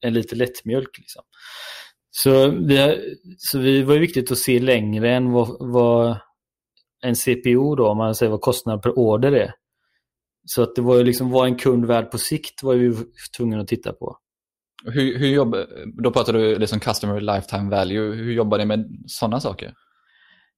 [0.00, 0.98] en liter lättmjölk?
[0.98, 1.22] Liksom?
[2.10, 2.98] Så, vi,
[3.38, 6.16] så vi var viktigt att se längre än vad, vad
[7.04, 9.54] en CPO, då, om man säger vad kostnaden per order är.
[10.44, 12.96] Så att det var ju liksom vad en kund värd på sikt var vi
[13.36, 14.16] tvungna att titta på.
[14.84, 15.66] Hur, hur jobbar,
[16.02, 18.14] då pratar du liksom customer lifetime value.
[18.14, 19.74] Hur jobbar ni med sådana saker?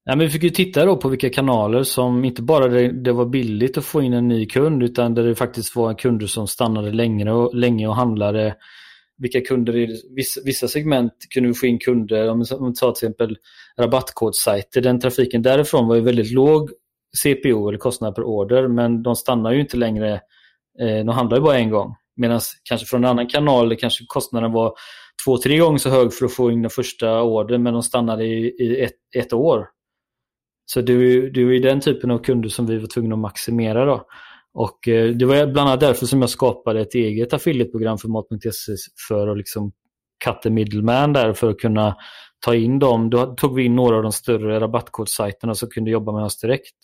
[0.05, 3.13] Ja, men vi fick ju titta då på vilka kanaler som inte bara det, det,
[3.13, 6.47] var billigt att få in en ny kund utan där det faktiskt var kunder som
[6.47, 8.55] stannade längre och, länge och handlade.
[9.19, 13.07] Vilka kunder i vissa, vissa segment kunde vi få in kunder, om vi tar till
[13.07, 13.37] exempel
[13.79, 16.71] rabattkodsajter, den trafiken därifrån var ju väldigt låg
[17.23, 20.13] CPO eller kostnad per order men de stannar ju inte längre,
[20.81, 21.95] eh, de handlar ju bara en gång.
[22.17, 24.75] Medan kanske från en annan kanal kanske kostnaden var
[25.25, 28.25] två, tre gånger så hög för att få in den första ordern men de stannade
[28.25, 29.67] i, i ett, ett år.
[30.67, 33.85] Så det är, det är den typen av kunder som vi var tvungna att maximera.
[33.85, 34.07] Då.
[34.55, 38.73] Och eh, Det var bland annat därför som jag skapade ett eget affiliate-program för Mat.se
[39.09, 39.73] för att liksom
[40.25, 41.97] cut the middleman där för att kunna
[42.45, 43.11] ta in dem.
[43.11, 46.75] Då tog vi in några av de större rabattkodsajterna som kunde jobba med oss direkt.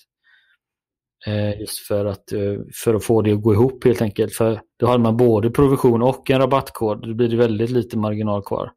[1.26, 2.54] Eh, just för att, eh,
[2.84, 4.34] för att få det att gå ihop helt enkelt.
[4.34, 7.08] För då hade man både provision och en rabattkod.
[7.08, 8.72] Då blir det väldigt lite marginal kvar.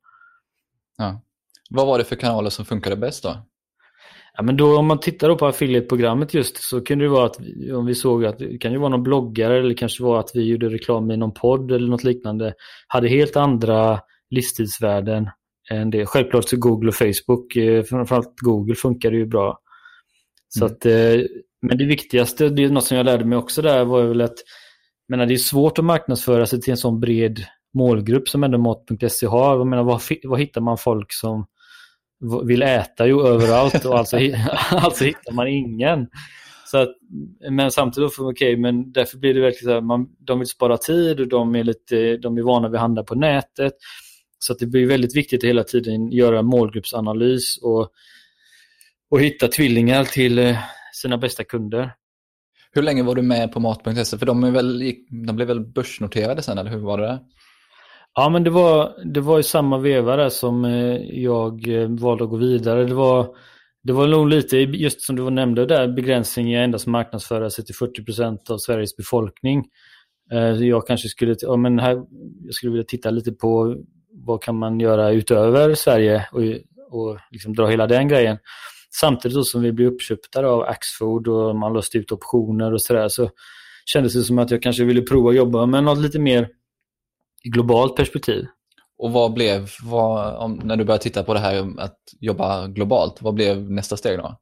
[0.98, 1.22] Ja.
[1.70, 3.48] Vad var det för kanaler som funkade bäst då?
[4.38, 7.38] Ja, men då, om man tittar på affiliate-programmet just så kunde det vara att
[7.76, 10.44] om vi såg att det kan ju vara någon bloggare eller kanske var att vi
[10.44, 12.54] gjorde reklam i någon podd eller något liknande.
[12.88, 15.30] Hade helt andra livstidsvärden
[15.72, 16.06] än det.
[16.06, 19.60] Självklart så Google och Facebook, eh, framförallt Google funkar ju bra.
[20.48, 20.76] Så mm.
[20.76, 20.86] att,
[21.64, 24.38] men det viktigaste, det är något som jag lärde mig också där, var väl att
[25.10, 29.28] menar, det är svårt att marknadsföra sig till en sån bred målgrupp som ändå Mat.se
[29.28, 29.58] har.
[29.58, 31.46] Jag menar, vad, vad hittar man folk som
[32.44, 34.18] vill äta Jo, överallt och alltså,
[34.72, 36.08] alltså hittar man ingen.
[36.66, 36.90] Så att,
[37.50, 40.78] men samtidigt, okej, okay, men därför blir det verkligen så här, man, de vill spara
[40.78, 43.74] tid och de är, lite, de är vana vid att handla på nätet.
[44.40, 47.90] Så att det blir väldigt viktigt att hela tiden göra målgruppsanalys och,
[49.10, 50.58] och hitta tvillingar till eh,
[50.96, 51.94] sina bästa kunder.
[52.72, 54.18] Hur länge var du med på Mat.se?
[54.18, 54.94] För de, är väl,
[55.28, 57.20] de blev väl börsnoterade sen, eller hur var det?
[58.16, 62.24] Ja, men det var, det var i samma veva där som eh, jag eh, valde
[62.24, 62.86] att gå vidare.
[62.86, 63.36] Det var,
[63.84, 67.76] det var nog lite, just som du nämnde där, begränsningen att endast marknadsföra sig till
[67.76, 69.64] 40% av Sveriges befolkning.
[70.60, 72.04] Jag kanske skulle, ja, men här,
[72.46, 73.76] jag skulle vilja titta lite på
[74.12, 76.42] vad kan man göra utöver Sverige och,
[76.92, 78.38] och liksom dra hela den grejen.
[79.00, 83.30] Samtidigt som vi blev uppköpta av Axfood och man löste ut optioner och sådär så
[83.86, 86.50] kändes det som att jag kanske ville prova att jobba med något lite mer
[87.44, 88.46] globalt perspektiv.
[88.98, 93.22] Och vad blev, vad, om, när du började titta på det här att jobba globalt,
[93.22, 94.38] vad blev nästa steg då?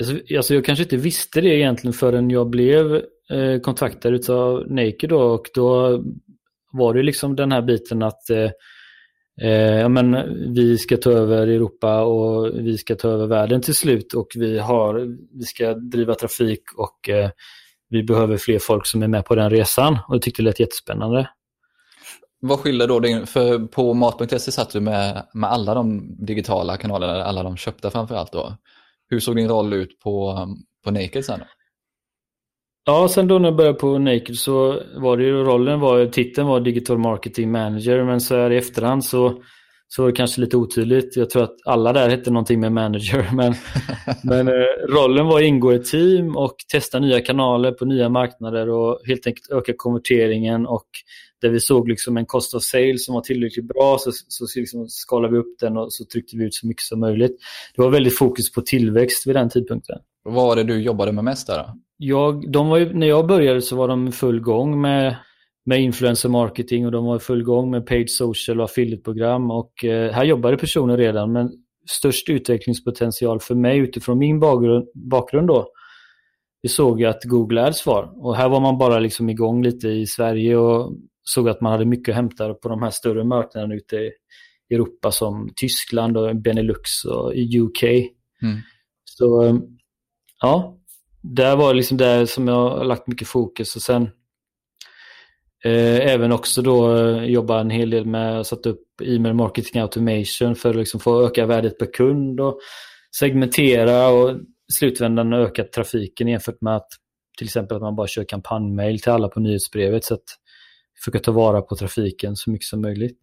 [0.00, 2.94] Alltså, alltså jag kanske inte visste det egentligen förrän jag blev
[3.30, 6.02] eh, kontaktad av Naked då, och då
[6.72, 8.50] var det liksom den här biten att eh,
[9.42, 10.16] eh, ja, men
[10.54, 14.58] vi ska ta över Europa och vi ska ta över världen till slut och vi,
[14.58, 17.30] har, vi ska driva trafik och eh,
[17.88, 19.98] vi behöver fler folk som är med på den resan.
[20.08, 21.30] Och jag tyckte det lät jättespännande.
[22.40, 27.24] Vad skiljer då din, för på mat.se satt du med, med alla de digitala kanalerna,
[27.24, 28.56] alla de köpta framförallt då.
[29.08, 30.46] Hur såg din roll ut på,
[30.84, 31.38] på Naked sen?
[31.38, 31.44] Då?
[32.88, 36.46] Ja, sen då när jag började på Naked så var det ju rollen var, titeln
[36.46, 39.42] var Digital Marketing Manager men så här i efterhand så,
[39.88, 41.16] så var det kanske lite otydligt.
[41.16, 43.54] Jag tror att alla där hette någonting med manager men,
[44.24, 48.68] men eh, rollen var att ingå i team och testa nya kanaler på nya marknader
[48.68, 50.88] och helt enkelt öka konverteringen och
[51.40, 54.88] där vi såg liksom en cost of sale som var tillräckligt bra så, så liksom
[54.88, 57.36] skalade vi upp den och så tryckte vi ut så mycket som möjligt.
[57.76, 59.98] Det var väldigt fokus på tillväxt vid den tidpunkten.
[60.22, 61.58] Vad var det du jobbade med mest där?
[61.58, 61.74] Då?
[62.00, 65.16] Jag, de var ju, när jag började så var de full gång med,
[65.66, 69.50] med influencer marketing och de var full gång med paid social och affiliate-program.
[69.50, 71.50] Och eh, här jobbade personer redan men
[71.90, 75.68] störst utvecklingspotential för mig utifrån min bakgrund, bakgrund då
[76.62, 78.26] vi såg att Google Ads var.
[78.26, 81.84] Och här var man bara liksom igång lite i Sverige och såg att man hade
[81.84, 84.10] mycket att hämta på de här större marknaderna ute i
[84.70, 87.82] Europa som Tyskland och Benelux och UK.
[88.42, 88.58] Mm.
[89.04, 89.54] Så eh,
[90.40, 90.77] ja,
[91.34, 94.02] där var liksom det som jag har lagt mycket fokus och sen
[95.64, 99.80] eh, även också då eh, jobba en hel del med att sätta upp e-mail marketing
[99.80, 102.60] automation för att liksom få öka värdet per kund och
[103.18, 106.88] segmentera och i slutändan öka trafiken jämfört med att
[107.38, 110.24] till exempel att man bara kör kampanjmail till alla på nyhetsbrevet så att
[111.04, 113.18] försöka ta vara på trafiken så mycket som möjligt.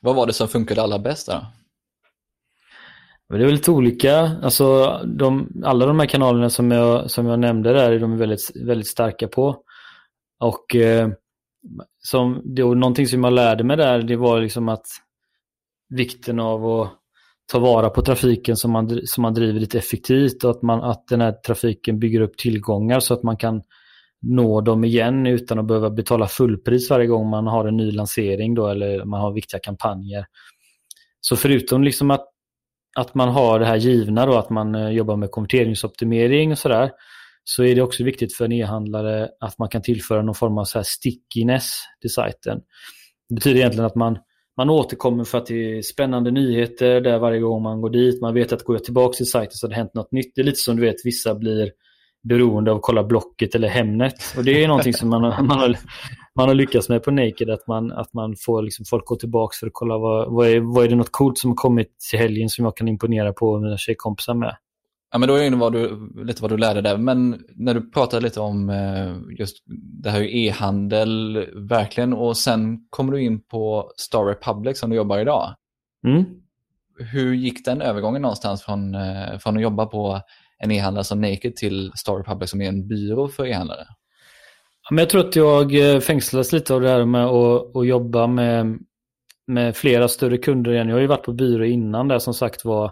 [0.00, 1.46] Vad var det som funkade allra bäst då?
[3.28, 4.18] Det är väl lite olika.
[4.42, 8.50] Alltså, de, alla de här kanalerna som jag, som jag nämnde där är de väldigt,
[8.54, 9.62] väldigt starka på.
[10.40, 11.08] Och eh,
[11.98, 14.86] som, det, och någonting som jag lärde mig där det var liksom att
[15.94, 16.92] vikten av att
[17.52, 21.08] ta vara på trafiken som man, som man driver lite effektivt och att, man, att
[21.08, 23.62] den här trafiken bygger upp tillgångar så att man kan
[24.22, 28.54] nå dem igen utan att behöva betala fullpris varje gång man har en ny lansering
[28.54, 30.26] då, eller man har viktiga kampanjer.
[31.20, 32.28] Så förutom liksom att
[32.96, 36.90] att man har det här givna då, att man eh, jobbar med konverteringsoptimering och sådär,
[37.44, 40.64] så är det också viktigt för en e-handlare att man kan tillföra någon form av
[40.64, 42.60] så här stickiness till sajten.
[43.28, 44.18] Det betyder egentligen att man,
[44.56, 48.20] man återkommer för att det är spännande nyheter där varje gång man går dit.
[48.20, 50.32] Man vet att går jag tillbaka till sajten så har det hänt något nytt.
[50.34, 51.70] Det är lite som du vet, vissa blir
[52.28, 54.14] beroende av att kolla Blocket eller Hemnet.
[54.36, 55.76] Och det är någonting som man, man, har,
[56.36, 57.50] man har lyckats med på Naked.
[57.50, 60.60] Att man, att man får liksom folk gå tillbaka för att kolla vad, vad, är,
[60.60, 63.58] vad är det något coolt som har kommit till helgen som jag kan imponera på
[63.58, 64.56] mina tjejkompisar med.
[65.12, 66.98] Ja, men då är det vad du, lite vad du lärde dig.
[66.98, 69.56] Men när du pratade lite om eh, just
[70.02, 75.18] det här e-handel, verkligen, och sen kommer du in på Star Republic som du jobbar
[75.18, 75.54] idag.
[76.06, 76.24] Mm.
[76.98, 80.20] Hur gick den övergången någonstans från, eh, från att jobba på
[80.58, 83.86] en e-handlare som Naked till Star Republic som är en byrå för e-handlare?
[84.90, 88.26] Men jag tror att jag eh, fängslades lite av det här med att, att jobba
[88.26, 88.78] med,
[89.46, 90.88] med flera större kunder igen.
[90.88, 92.90] Jag har ju varit på byrå innan där som sagt var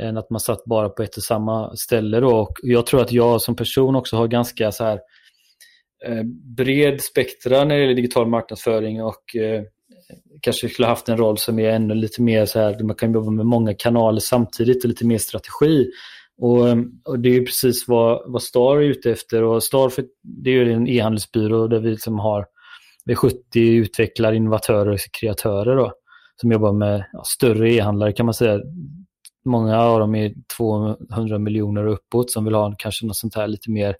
[0.00, 2.20] än att man satt bara på ett och samma ställe.
[2.20, 2.36] Då.
[2.36, 5.00] Och jag tror att jag som person också har ganska så här
[6.06, 6.22] eh,
[6.56, 9.62] bred spektra när det gäller digital marknadsföring och eh,
[10.40, 13.30] kanske skulle haft en roll som är ännu lite mer så här, man kan jobba
[13.30, 15.90] med många kanaler samtidigt och lite mer strategi.
[16.38, 16.66] Och,
[17.04, 20.66] och det är precis vad, vad Star är ute efter och Star för, det är
[20.66, 22.46] en e-handelsbyrå där vi liksom har
[23.04, 25.92] vi 70 utvecklare, innovatörer och kreatörer då,
[26.40, 28.60] som jobbar med ja, större e-handlare kan man säga
[29.44, 33.70] Många av dem är 200 miljoner uppåt som vill ha kanske något sånt här lite
[33.70, 33.96] mer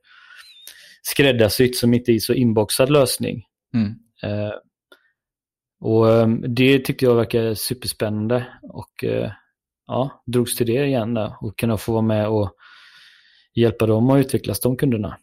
[1.03, 3.42] skräddarsytt som inte är så inboxad lösning.
[3.75, 3.88] Mm.
[4.22, 4.53] Eh,
[5.81, 9.31] och eh, Det tyckte jag verkar superspännande och eh,
[9.87, 12.55] ja, drogs till det igen där och kunna få vara med och
[13.55, 15.18] hjälpa dem att utvecklas, de kunderna.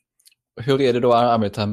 [0.62, 1.68] Hur är det då att arbeta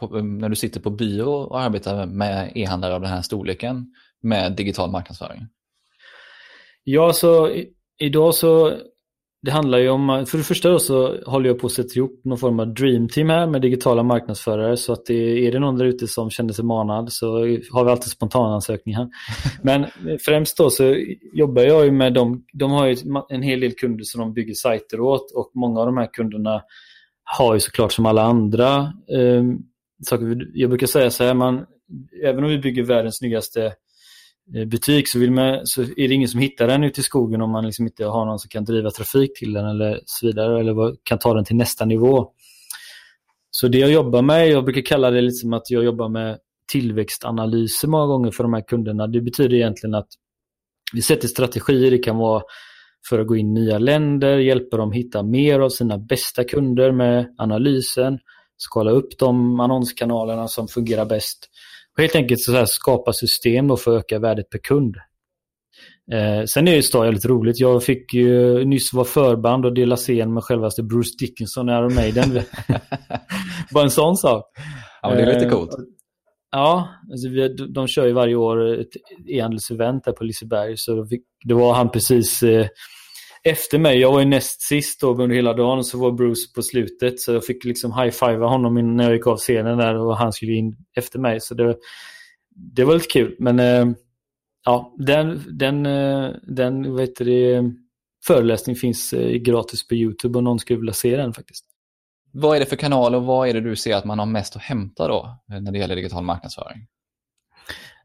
[0.00, 4.56] på, när du sitter på byrå och arbetar med e-handlare av den här storleken med
[4.56, 5.46] digital marknadsföring?
[6.84, 7.50] Ja, så
[7.98, 8.78] idag så,
[9.44, 12.38] det handlar ju om, för det första så håller jag på att sätta ihop någon
[12.38, 14.76] form av dreamteam här med digitala marknadsförare.
[14.76, 17.38] Så att det, är det någon där ute som känner sig manad så
[17.72, 19.08] har vi alltid spontanansökningar.
[19.62, 19.86] Men
[20.24, 20.96] främst då så
[21.32, 22.96] jobbar jag ju med dem, de har ju
[23.28, 26.62] en hel del kunder som de bygger sajter åt och många av de här kunderna
[27.24, 28.78] har ju såklart som alla andra
[29.18, 29.44] eh,
[30.04, 30.50] saker.
[30.54, 31.66] Jag brukar säga så här, man,
[32.24, 33.72] även om vi bygger världens snyggaste
[34.52, 37.42] Eh, butik så, vill man, så är det ingen som hittar den ute i skogen
[37.42, 40.60] om man liksom inte har någon som kan driva trafik till den eller så vidare
[40.60, 42.30] eller kan ta den till nästa nivå.
[43.50, 46.38] Så det jag jobbar med, jag brukar kalla det lite som att jag jobbar med
[46.72, 49.06] tillväxtanalyser många gånger för de här kunderna.
[49.06, 50.08] Det betyder egentligen att
[50.92, 52.42] vi sätter strategier, det kan vara
[53.08, 56.92] för att gå in i nya länder, hjälpa dem hitta mer av sina bästa kunder
[56.92, 58.18] med analysen,
[58.56, 61.50] skala upp de annonskanalerna som fungerar bäst
[61.96, 64.96] och helt enkelt så här skapa system för att öka värdet per kund.
[66.12, 67.60] Eh, sen är det ju lite roligt.
[67.60, 71.94] Jag fick ju nyss vara förband och dela scen med självaste Bruce Dickinson i Iron
[71.94, 72.30] Maiden.
[73.74, 74.44] Bara en sån sak.
[75.02, 75.72] Ja, men det är lite coolt.
[75.72, 75.84] Eh,
[76.50, 78.88] ja, alltså vi, de kör ju varje år ett
[79.28, 80.74] e-handelsevent där på Liseberg.
[80.76, 81.06] Så
[81.44, 82.66] det var han precis eh,
[83.44, 83.98] efter mig.
[83.98, 87.20] Jag var ju näst sist då under hela dagen så var Bruce på slutet.
[87.20, 90.52] Så jag fick liksom high-fivea honom när jag gick av scenen där och han skulle
[90.52, 91.40] in efter mig.
[91.40, 91.76] Så det,
[92.54, 93.36] det var lite kul.
[93.38, 93.86] Men eh,
[94.64, 97.62] ja, den, den, eh, den vet du,
[98.26, 101.64] föreläsning finns eh, gratis på YouTube och någon skulle vilja se den faktiskt.
[102.32, 104.56] Vad är det för kanal och vad är det du ser att man har mest
[104.56, 106.86] att hämta då när det gäller digital marknadsföring?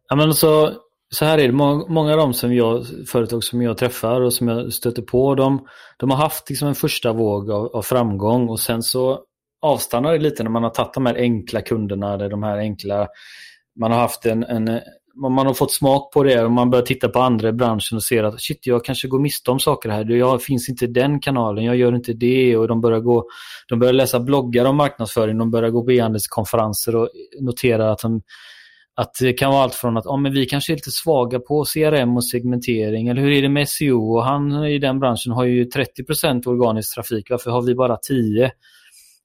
[0.09, 0.73] Ja, men alltså,
[1.11, 1.53] så här är det,
[1.93, 5.67] många av de som jag, företag som jag träffar och som jag stöter på, de,
[5.97, 9.19] de har haft liksom en första våg av, av, framgång och sen så
[9.61, 13.07] avstannar det lite när man har tagit de här enkla kunderna, de här enkla,
[13.79, 14.81] man har haft en, en
[15.21, 18.03] man har fått smak på det och man börjar titta på andra i branschen och
[18.03, 20.05] ser att shit, jag kanske går miste om saker här.
[20.09, 22.57] Jag finns inte i den kanalen, jag gör inte det.
[22.57, 23.25] Och de börjar, gå,
[23.67, 28.21] de börjar läsa bloggar om marknadsföring, de börjar gå på e-handelskonferenser och notera att de
[28.99, 32.17] att det kan vara allt från att men vi kanske är lite svaga på CRM
[32.17, 33.07] och segmentering.
[33.07, 34.15] Eller hur är det med SEO?
[34.15, 37.29] Och han i den branschen har ju 30% organisk trafik.
[37.29, 38.51] Varför har vi bara 10?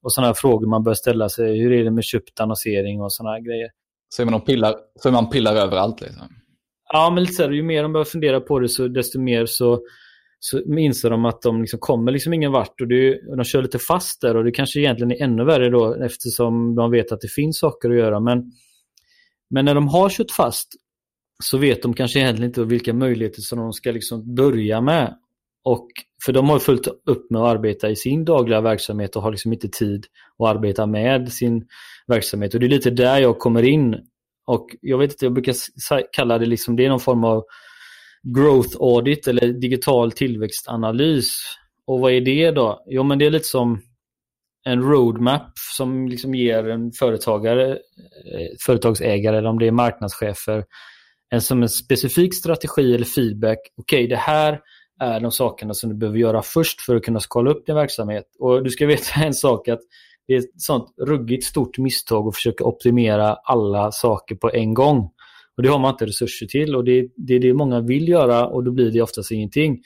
[0.03, 1.59] Och sådana frågor man bör ställa sig.
[1.59, 3.69] Hur är det med köpt annonsering och sådana grejer?
[4.09, 6.27] Så är man pillar, så man pillar överallt liksom?
[6.93, 9.45] Ja, men lite så här, ju mer de börjar fundera på det så desto mer
[9.45, 9.79] så,
[10.39, 13.61] så inser de att de liksom kommer liksom ingen vart och, det, och de kör
[13.61, 17.21] lite fast där och det kanske egentligen är ännu värre då eftersom de vet att
[17.21, 18.19] det finns saker att göra.
[18.19, 18.51] Men
[19.55, 20.73] men när de har kört fast
[21.43, 25.15] så vet de kanske egentligen inte vilka möjligheter som de ska liksom börja med.
[25.63, 25.87] Och,
[26.25, 29.53] för de har fullt upp med att arbeta i sin dagliga verksamhet och har liksom
[29.53, 30.05] inte tid
[30.39, 31.67] att arbeta med sin
[32.07, 32.53] verksamhet.
[32.53, 33.95] Och Det är lite där jag kommer in.
[34.47, 35.55] Och Jag vet inte, jag brukar
[36.11, 37.43] kalla det liksom, det är någon form av
[38.35, 41.37] growth audit eller digital tillväxtanalys.
[41.87, 42.83] Och vad är det då?
[42.87, 43.81] Jo men det är lite som
[44.65, 50.63] en roadmap som liksom ger en företagare, eh, företagsägare eller om det är marknadschefer
[51.29, 53.59] en, som en specifik strategi eller feedback.
[53.77, 54.59] Okej, okay, det här
[55.01, 58.25] är de sakerna som du behöver göra först för att kunna skala upp din verksamhet.
[58.39, 59.81] Och du ska veta en sak att
[60.27, 65.11] Det är ett sånt ruggigt stort misstag att försöka optimera alla saker på en gång.
[65.57, 68.47] Och Det har man inte resurser till och det, det är det många vill göra
[68.47, 69.81] och då blir det oftast ingenting.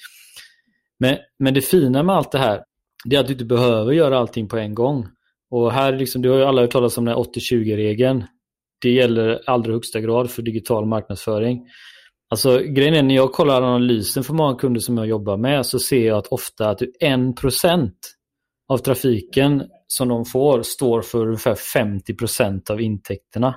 [0.99, 2.63] Men, men det fina med allt det här,
[3.05, 5.07] det är att du inte behöver göra allting på en gång.
[5.51, 8.23] Och här, liksom, du har ju alla hört talas om den 80-20-regeln.
[8.81, 11.67] Det gäller allra högsta grad för digital marknadsföring.
[12.29, 15.79] Alltså grejen är när jag kollar analysen för många kunder som jag jobbar med så
[15.79, 17.91] ser jag att ofta att 1%
[18.69, 23.55] av trafiken som de får står för ungefär 50% av intäkterna.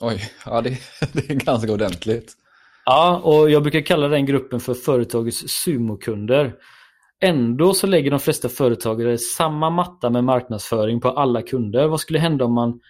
[0.00, 0.70] Oj, ja det,
[1.12, 2.32] det är ganska ordentligt.
[2.84, 6.54] Ja, och jag brukar kalla den gruppen för företagets sumokunder.
[7.24, 11.88] Ändå så lägger de flesta företagare samma matta med marknadsföring på alla kunder.
[11.88, 12.80] Vad skulle hända om man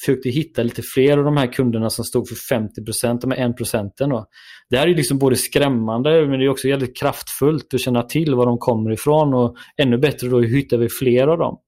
[0.00, 4.24] försökte hitta lite fler av de här kunderna som stod för 50% de här 1%.
[4.70, 8.34] Det här är liksom både skrämmande men det är också väldigt kraftfullt att känna till
[8.34, 11.60] var de kommer ifrån och ännu bättre då hur hittar vi fler av dem.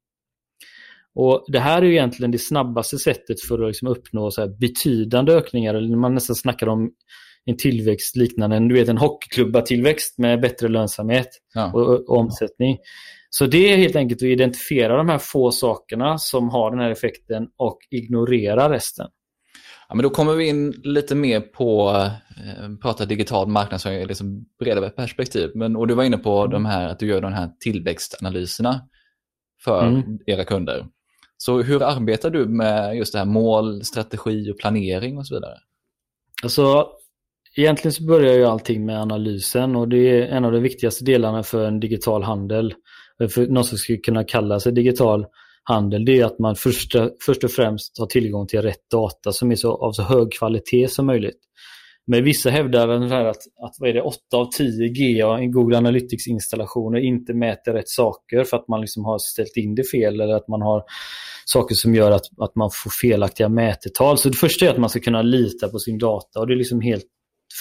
[1.15, 5.75] Och Det här är egentligen det snabbaste sättet för att liksom uppnå så betydande ökningar,
[5.75, 6.91] eller man nästan snackar om
[7.45, 11.73] en tillväxt liknande du vet, en hockeyklubba-tillväxt med bättre lönsamhet ja.
[11.73, 12.79] och, och, omsättning.
[13.31, 16.91] Så det är helt enkelt att identifiera de här få sakerna som har den här
[16.91, 19.07] effekten och ignorera resten.
[19.89, 21.91] Ja, men då kommer vi in lite mer på
[22.47, 25.51] eh, prata digital marknadsföring liksom bredare perspektiv.
[25.55, 26.51] Men, och du var inne på mm.
[26.51, 28.81] de här, att du gör de här tillväxtanalyserna
[29.65, 30.19] för mm.
[30.27, 30.87] era kunder.
[31.37, 35.59] Så hur arbetar du med just det här mål, strategi och planering och så vidare?
[36.43, 36.89] Alltså,
[37.57, 41.43] egentligen så börjar ju allting med analysen och det är en av de viktigaste delarna
[41.43, 42.75] för en digital handel.
[43.23, 45.27] Eh, för någon som skulle kunna kalla sig digital
[45.65, 46.97] handel, det är att man först,
[47.27, 50.89] först och främst har tillgång till rätt data som är så, av så hög kvalitet
[50.89, 51.39] som möjligt.
[52.07, 56.99] Men vissa hävdar att, att vad är det, 8 av 10 GA i Google Analytics-installationer
[56.99, 60.49] inte mäter rätt saker för att man liksom har ställt in det fel eller att
[60.49, 60.83] man har
[61.45, 64.19] saker som gör att, att man får felaktiga mätetal.
[64.19, 66.59] Så det första är att man ska kunna lita på sin data och det är
[66.59, 67.07] liksom helt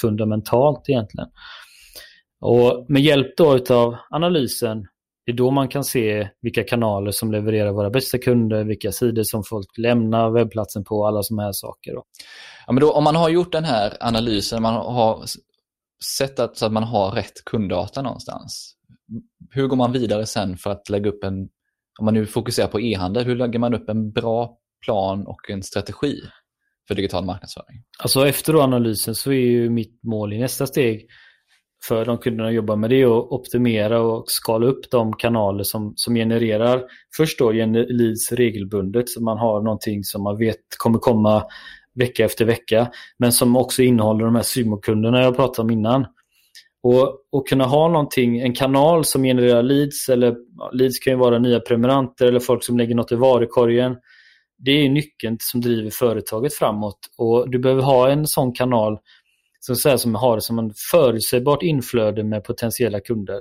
[0.01, 1.29] fundamentalt egentligen.
[2.41, 4.87] Och med hjälp då av analysen
[5.25, 9.23] det är då man kan se vilka kanaler som levererar våra bästa kunder, vilka sidor
[9.23, 11.93] som folk lämnar webbplatsen på, alla sådana här saker.
[11.93, 12.03] Då.
[12.67, 15.25] Ja, men då, om man har gjort den här analysen, man har
[16.17, 18.75] sett att, så att man har rätt kunddata någonstans.
[19.49, 21.49] Hur går man vidare sen för att lägga upp en,
[21.99, 25.63] om man nu fokuserar på e-handel, hur lägger man upp en bra plan och en
[25.63, 26.21] strategi
[26.91, 27.83] för digital marknadsföring?
[27.99, 31.05] Alltså efter analysen så är ju mitt mål i nästa steg
[31.87, 36.15] för de kunderna jobbar med det och optimera och skala upp de kanaler som, som
[36.15, 36.83] genererar
[37.17, 41.43] först då leads regelbundet så man har någonting som man vet kommer komma
[41.95, 46.05] vecka efter vecka men som också innehåller de här symokunderna jag pratade om innan.
[46.83, 50.35] Och, och kunna ha någonting, en kanal som genererar leads eller
[50.73, 53.95] leads kan ju vara nya prenumeranter eller folk som lägger något i varukorgen.
[54.65, 58.99] Det är nyckeln som driver företaget framåt och du behöver ha en sån kanal
[59.59, 63.39] så här, som har som en förutsägbart inflöde med potentiella kunder.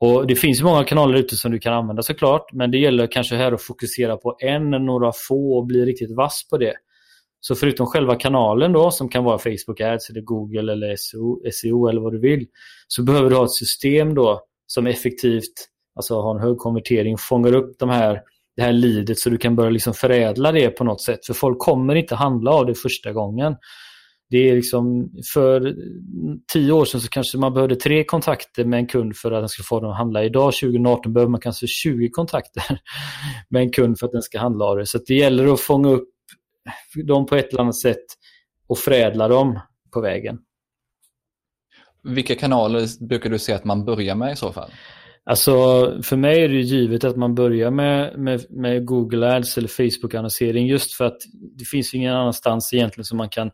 [0.00, 3.36] Och Det finns många kanaler ute som du kan använda såklart, men det gäller kanske
[3.36, 6.74] här att fokusera på en eller några få och bli riktigt vass på det.
[7.40, 11.88] Så förutom själva kanalen då, som kan vara Facebook Ads eller Google eller SEO, SEO
[11.88, 12.46] eller vad du vill,
[12.88, 15.52] så behöver du ha ett system då som effektivt,
[15.94, 18.22] alltså har en hög konvertering, fångar upp de här,
[18.56, 21.26] det här lidet så du kan börja liksom förädla det på något sätt.
[21.26, 23.56] För folk kommer inte handla av det första gången
[24.28, 25.76] det är liksom, för
[26.52, 29.48] tio år sedan så kanske man behövde tre kontakter med en kund för att den
[29.48, 30.24] ska få den att handla.
[30.24, 32.62] Idag 2018 behöver man kanske 20 kontakter
[33.48, 34.86] med en kund för att den ska handla av det.
[34.86, 36.08] Så det gäller att fånga upp
[37.04, 38.04] dem på ett eller annat sätt
[38.66, 39.60] och förädla dem
[39.92, 40.38] på vägen.
[42.02, 44.70] Vilka kanaler brukar du se att man börjar med i så fall?
[45.30, 45.52] Alltså
[46.02, 50.66] för mig är det givet att man börjar med, med, med Google Ads eller Facebook-annonsering
[50.66, 51.18] just för att
[51.58, 53.50] det finns ingen annanstans egentligen som man kan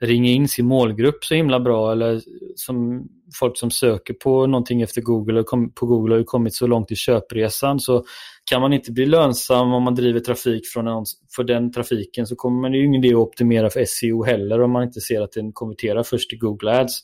[0.00, 2.20] ringa in sin målgrupp så himla bra eller
[2.56, 3.06] som
[3.38, 6.90] folk som söker på någonting efter Google och på Google har ju kommit så långt
[6.90, 8.04] i köpresan så
[8.50, 12.36] kan man inte bli lönsam om man driver trafik från annons, för den trafiken så
[12.36, 15.32] kommer man ju ingen idé att optimera för SEO heller om man inte ser att
[15.32, 17.00] den konverterar först i Google Ads.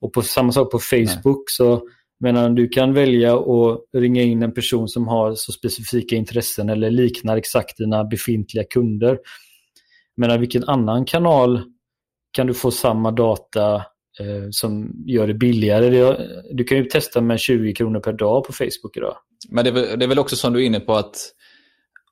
[0.00, 1.44] Och på samma sak på Facebook Nej.
[1.46, 1.82] så
[2.20, 6.90] Medan du kan välja att ringa in en person som har så specifika intressen eller
[6.90, 9.18] liknar exakt dina befintliga kunder.
[10.16, 11.62] Men vilken annan kanal
[12.32, 13.74] kan du få samma data
[14.20, 16.16] eh, som gör det billigare.
[16.52, 19.16] Du kan ju testa med 20 kronor per dag på Facebook idag.
[19.48, 21.16] Men det är, väl, det är väl också som du är inne på att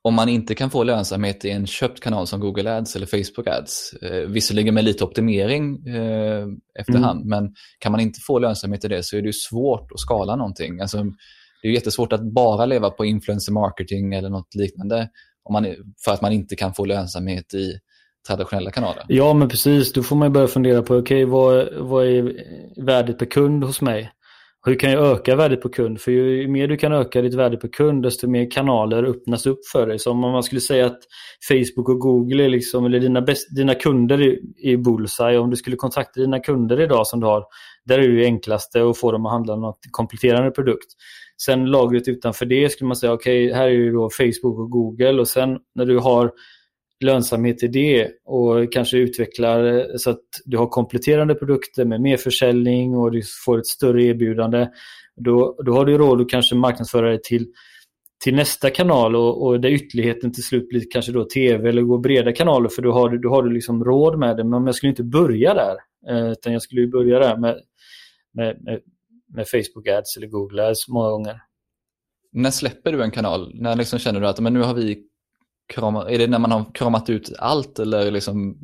[0.05, 3.47] om man inte kan få lönsamhet i en köpt kanal som Google Ads eller Facebook
[3.47, 6.47] Ads, eh, visserligen med lite optimering eh,
[6.79, 7.29] efterhand, mm.
[7.29, 10.81] men kan man inte få lönsamhet i det så är det svårt att skala någonting.
[10.81, 11.03] Alltså,
[11.61, 15.09] det är jättesvårt att bara leva på influencer marketing eller något liknande
[15.43, 15.75] om man,
[16.05, 17.73] för att man inte kan få lönsamhet i
[18.27, 19.05] traditionella kanaler.
[19.07, 19.93] Ja, men precis.
[19.93, 22.43] Då får man börja fundera på, okej, okay, vad, vad är
[22.85, 24.11] värdet per kund hos mig?
[24.67, 26.01] Hur kan jag öka värdet på kund?
[26.01, 29.59] För ju mer du kan öka ditt värde på kund, desto mer kanaler öppnas upp
[29.71, 29.99] för dig.
[29.99, 30.99] Så om man skulle säga att
[31.49, 35.37] Facebook och Google är liksom, eller dina, best, dina kunder är, är bullseye.
[35.37, 37.43] Om du skulle kontakta dina kunder idag som du har,
[37.85, 40.87] där är det enklaste att få dem att handla något kompletterande produkt.
[41.45, 44.69] Sen lagret utanför det skulle man säga, okej, okay, här är ju då Facebook och
[44.69, 46.31] Google och sen när du har
[47.03, 52.17] lönsamhet i det och kanske utvecklar eh, så att du har kompletterande produkter med mer
[52.17, 54.67] försäljning och du får ett större erbjudande.
[55.15, 57.47] Då, då har du råd att kanske marknadsföra dig till,
[58.23, 61.97] till nästa kanal och, och där ytterligheten till slut blir kanske då tv eller gå
[61.97, 64.43] breda kanaler för då har du, då har du liksom råd med det.
[64.43, 65.75] Men jag skulle inte börja där
[66.09, 67.61] eh, utan jag skulle börja där med,
[68.33, 68.79] med, med,
[69.33, 71.41] med Facebook Ads eller Google Ads många gånger.
[72.31, 73.51] När släpper du en kanal?
[73.55, 75.03] När liksom känner du att men nu har vi
[75.73, 78.57] kramar, är det när man har kramat ut allt eller liksom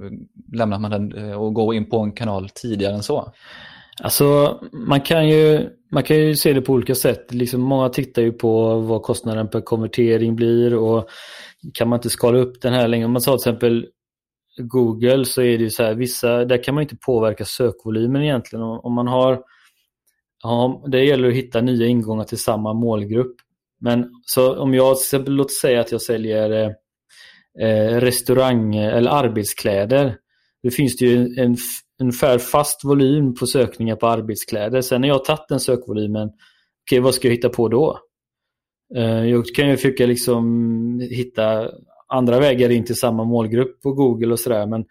[0.53, 3.33] lämnar man den eh, och går in på en kanal tidigare än så?
[4.03, 7.33] Alltså man kan ju, man kan ju se det på olika sätt.
[7.33, 11.09] Liksom, många tittar ju på vad kostnaden per konvertering blir och
[11.73, 13.05] kan man inte skala upp den här längre.
[13.05, 13.87] Om man tar till exempel
[14.57, 18.63] Google så är det ju så här, vissa, där kan man inte påverka sökvolymen egentligen.
[18.63, 19.43] Om man har,
[20.43, 23.35] ja, det gäller att hitta nya ingångar till samma målgrupp.
[23.79, 26.71] Men så om jag till exempel, låt säga att jag säljer eh,
[27.59, 30.17] Eh, restaurang eh, eller arbetskläder.
[30.63, 31.57] Det finns det ju en
[32.01, 34.81] ungefär fast volym på sökningar på arbetskläder.
[34.81, 36.35] Sen när jag har tagit den sökvolymen, okej
[36.91, 37.99] okay, vad ska jag hitta på då?
[38.95, 41.71] Eh, jag kan ju försöka liksom hitta
[42.07, 44.65] andra vägar in till samma målgrupp på Google och sådär.
[44.65, 44.85] Men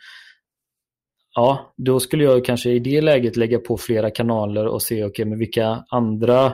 [1.34, 5.24] ja, då skulle jag kanske i det läget lägga på flera kanaler och se okay,
[5.24, 6.52] men vilka andra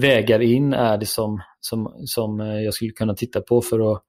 [0.00, 4.02] vägar in är det som, som, som jag skulle kunna titta på för att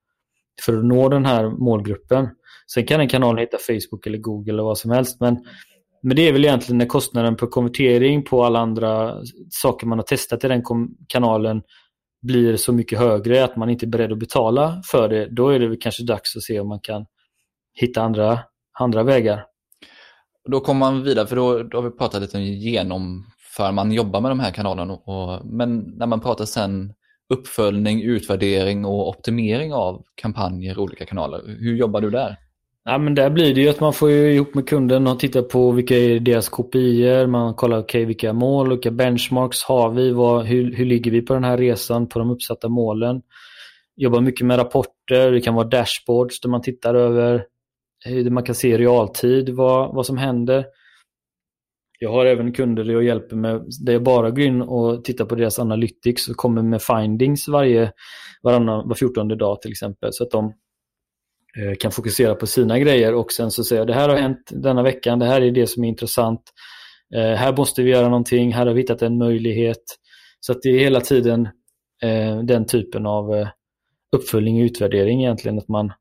[0.65, 2.29] för att nå den här målgruppen.
[2.73, 5.19] Sen kan en kanal heta Facebook eller Google eller vad som helst.
[5.19, 5.37] Men,
[6.03, 9.15] men det är väl egentligen när kostnaden på konvertering på alla andra
[9.49, 10.63] saker man har testat i den
[11.07, 11.61] kanalen
[12.21, 15.35] blir så mycket högre att man inte är beredd att betala för det.
[15.35, 17.05] Då är det väl kanske dags att se om man kan
[17.73, 18.39] hitta andra,
[18.79, 19.45] andra vägar.
[20.49, 24.21] Då kommer man vidare, för då, då har vi pratat lite om genomför man jobbar
[24.21, 24.93] med de här kanalerna.
[24.93, 26.93] Och, men när man pratar sen
[27.29, 31.41] uppföljning, utvärdering och optimering av kampanjer och olika kanaler.
[31.59, 32.37] Hur jobbar du där?
[32.89, 35.71] Ja, men där blir det ju att man får ihop med kunden och titta på
[35.71, 37.27] vilka är deras kopior.
[37.27, 41.33] Man kollar okay, vilka mål, vilka benchmarks har vi, vad, hur, hur ligger vi på
[41.33, 43.21] den här resan på de uppsatta målen.
[43.95, 47.43] Jobbar mycket med rapporter, det kan vara dashboards där man tittar över,
[48.05, 50.65] hur man kan se i realtid vad, vad som händer.
[51.99, 55.25] Jag har även kunder där jag hjälper med, där jag bara går in och tittar
[55.25, 57.91] på deras analytics och kommer med findings varje,
[58.43, 60.09] varannan, var 14 dag till exempel.
[60.13, 60.45] Så att de
[61.57, 64.49] eh, kan fokusera på sina grejer och sen så säger jag det här har hänt
[64.51, 66.41] denna veckan, det här är det som är intressant.
[67.15, 69.83] Eh, här måste vi göra någonting, här har vi hittat en möjlighet.
[70.39, 71.49] Så att det är hela tiden
[72.03, 73.47] eh, den typen av
[74.15, 75.57] uppföljning och utvärdering egentligen.
[75.57, 75.93] Att man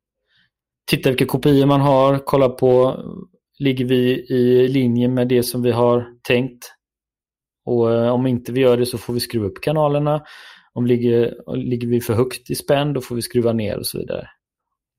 [0.91, 2.97] tittar vilka kopior man har, kollar på
[3.59, 6.65] ligger vi i linje med det som vi har tänkt.
[7.65, 10.23] Och eh, om inte vi gör det så får vi skruva upp kanalerna.
[10.73, 13.99] Om ligger, ligger vi för högt i spänn då får vi skruva ner och så
[13.99, 14.29] vidare.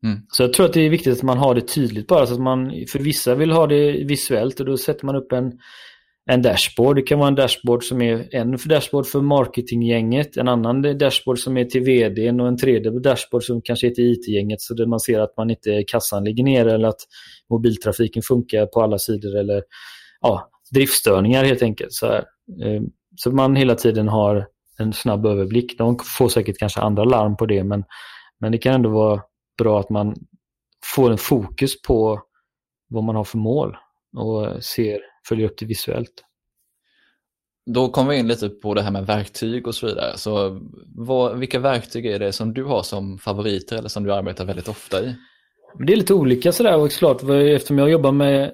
[0.04, 0.20] Mm.
[0.28, 2.40] Så jag tror att det är viktigt att man har det tydligt bara så att
[2.40, 5.52] man, för vissa vill ha det visuellt och då sätter man upp en
[6.30, 6.96] en dashboard.
[6.96, 11.58] Det kan vara en dashboard som är en dashboard för marketinggänget, en annan dashboard som
[11.58, 15.00] är till vdn och en tredje dashboard som kanske är till IT-gänget så där man
[15.00, 17.02] ser att man inte kassan ligger ner eller att
[17.50, 19.64] mobiltrafiken funkar på alla sidor eller
[20.22, 21.94] ja, driftstörningar helt enkelt.
[21.94, 22.24] Så, här.
[22.64, 24.48] Ehm, så man hela tiden har
[24.80, 25.78] en snabb överblick.
[25.78, 27.84] De får säkert kanske andra larm på det men,
[28.40, 29.22] men det kan ändå vara
[29.58, 30.16] bra att man
[30.96, 32.22] får en fokus på
[32.90, 33.78] vad man har för mål
[34.18, 35.00] och ser
[35.30, 36.24] följa upp det visuellt.
[37.66, 40.18] Då kommer vi in lite på det här med verktyg och så vidare.
[40.18, 40.60] Så
[40.96, 44.68] vad, vilka verktyg är det som du har som favoriter eller som du arbetar väldigt
[44.68, 45.16] ofta i?
[45.80, 48.52] Det är lite olika sådär och klart eftersom jag jobbar med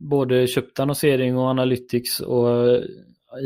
[0.00, 2.48] både köpt annonsering och analytics och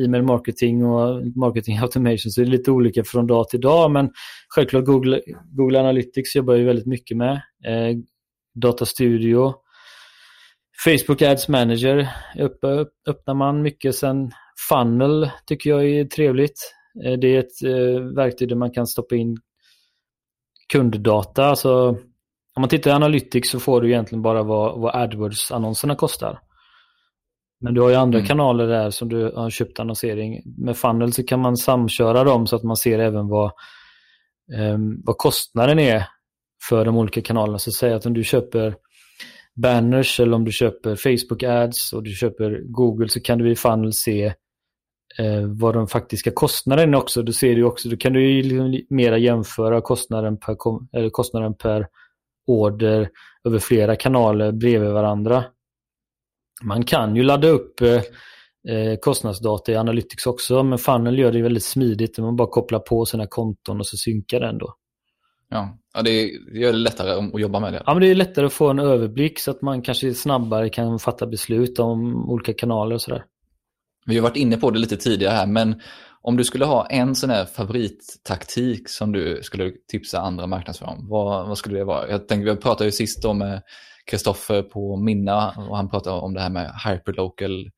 [0.05, 4.11] e-mail marketing och marketing automation så är det lite olika från dag till dag men
[4.49, 7.33] självklart Google, Google Analytics jobbar jag väldigt mycket med.
[7.67, 7.97] Eh,
[8.55, 9.55] Data Studio
[10.85, 12.09] Facebook Ads Manager
[13.07, 13.95] öppnar man mycket.
[13.95, 14.31] Sen
[14.69, 16.75] Funnel tycker jag är trevligt.
[17.05, 19.37] Eh, det är ett eh, verktyg där man kan stoppa in
[20.73, 21.45] kunddata.
[21.45, 21.89] Alltså,
[22.55, 26.41] om man tittar i Analytics så får du egentligen bara vad, vad AdWords-annonserna kostar.
[27.61, 28.29] Men du har ju andra mm.
[28.29, 30.43] kanaler där som du har köpt annonsering.
[30.59, 33.47] Med funnel så kan man samköra dem så att man ser även vad,
[34.55, 36.09] eh, vad kostnaden är
[36.69, 37.59] för de olika kanalerna.
[37.59, 38.77] Så säg att om du köper
[39.63, 43.57] banners eller om du köper Facebook ads och du köper Google så kan du i
[43.57, 44.25] funnel se
[45.19, 47.23] eh, vad de faktiska kostnaderna är också.
[47.23, 50.57] Då, ser du också, då kan du ju liksom mera jämföra kostnaden per,
[50.93, 51.87] eller kostnaden per
[52.47, 53.09] order
[53.45, 55.45] över flera kanaler bredvid varandra.
[56.63, 58.03] Man kan ju ladda upp eh,
[58.75, 62.19] eh, kostnadsdata i Analytics också, men Funnel gör det väldigt smidigt.
[62.19, 64.75] Man bara kopplar på sina konton och så synkar den då.
[65.51, 66.23] Ja, ja det
[66.53, 67.83] gör det lättare att jobba med det.
[67.87, 70.99] Ja, men det är lättare att få en överblick så att man kanske snabbare kan
[70.99, 73.25] fatta beslut om olika kanaler och sådär.
[74.07, 75.81] Vi har varit inne på det lite tidigare här, men
[76.23, 81.09] om du skulle ha en sån här favorittaktik som du skulle tipsa andra marknadsförare om,
[81.09, 82.11] vad, vad, skulle det vara?
[82.11, 83.61] Jag tänkte, vi pratade ju sist om
[84.11, 87.71] Kristoffer på Minna och han pratade om det här med hyperlocal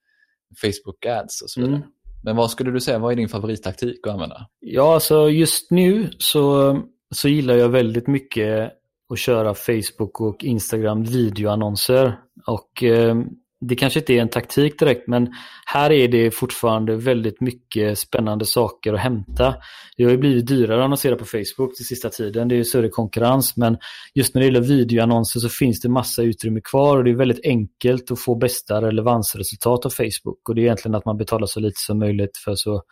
[0.62, 1.77] Facebook ads och så vidare.
[1.77, 1.89] Mm.
[2.23, 4.47] Men vad skulle du säga, vad är din favorittaktik att använda?
[4.61, 6.73] Ja, alltså just nu så,
[7.15, 8.73] så gillar jag väldigt mycket
[9.13, 12.19] att köra Facebook och Instagram videoannonser.
[12.47, 13.17] Och eh,
[13.61, 15.35] det kanske inte är en taktik direkt men
[15.67, 19.55] här är det fortfarande väldigt mycket spännande saker att hämta.
[19.97, 22.49] Det har ju blivit dyrare att annonsera på Facebook den sista tiden.
[22.49, 23.79] Det är större konkurrens men
[24.15, 27.45] just när det gäller videoannonser så finns det massa utrymme kvar och det är väldigt
[27.45, 30.49] enkelt att få bästa relevansresultat av Facebook.
[30.49, 32.83] Och det är egentligen att man betalar så lite som möjligt för så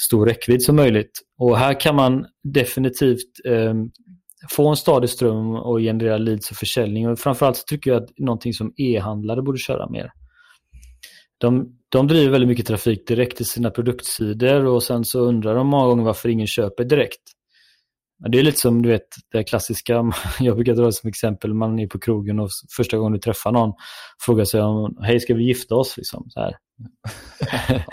[0.00, 1.20] stor räckvidd som möjligt.
[1.38, 3.74] Och här kan man definitivt eh,
[4.50, 7.08] få en stadig ström och generera leads och försäljning.
[7.08, 10.12] Och framförallt så tycker jag att någonting som e-handlare borde köra mer.
[11.38, 15.66] De, de driver väldigt mycket trafik direkt till sina produktsidor och sen så undrar de
[15.66, 17.22] många gånger varför ingen köper direkt.
[18.28, 21.78] Det är lite som du vet det klassiska, jag brukar dra det som exempel, man
[21.78, 23.72] är på krogen och första gången du träffar någon
[24.26, 25.96] frågar sig om, hej ska vi gifta oss?
[25.96, 26.56] Liksom, så här.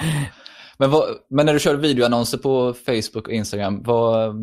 [0.79, 4.35] men, vad, men när du kör videoannonser på Facebook och Instagram, vad,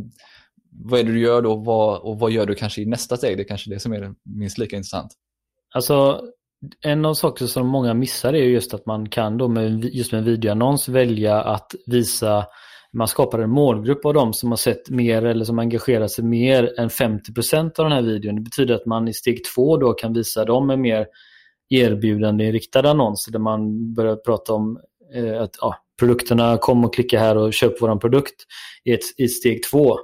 [0.71, 3.37] vad är det du gör då vad, och vad gör du kanske i nästa steg?
[3.37, 5.13] Det är kanske det som är minst lika intressant.
[5.75, 6.21] Alltså,
[6.81, 10.19] en av sakerna som många missar är just att man kan då med just med
[10.19, 12.47] en videoannons välja att visa
[12.93, 16.81] man skapar en målgrupp av dem som har sett mer eller som engagerar sig mer
[16.81, 18.35] än 50% av den här videon.
[18.35, 21.07] Det betyder att man i steg två då kan visa dem en mer
[21.69, 24.81] erbjudande riktad annonser där man börjar prata om
[25.15, 28.35] eh, att ja, produkterna kom och klicka här och köp vår produkt
[28.85, 29.99] i, ett, i steg två.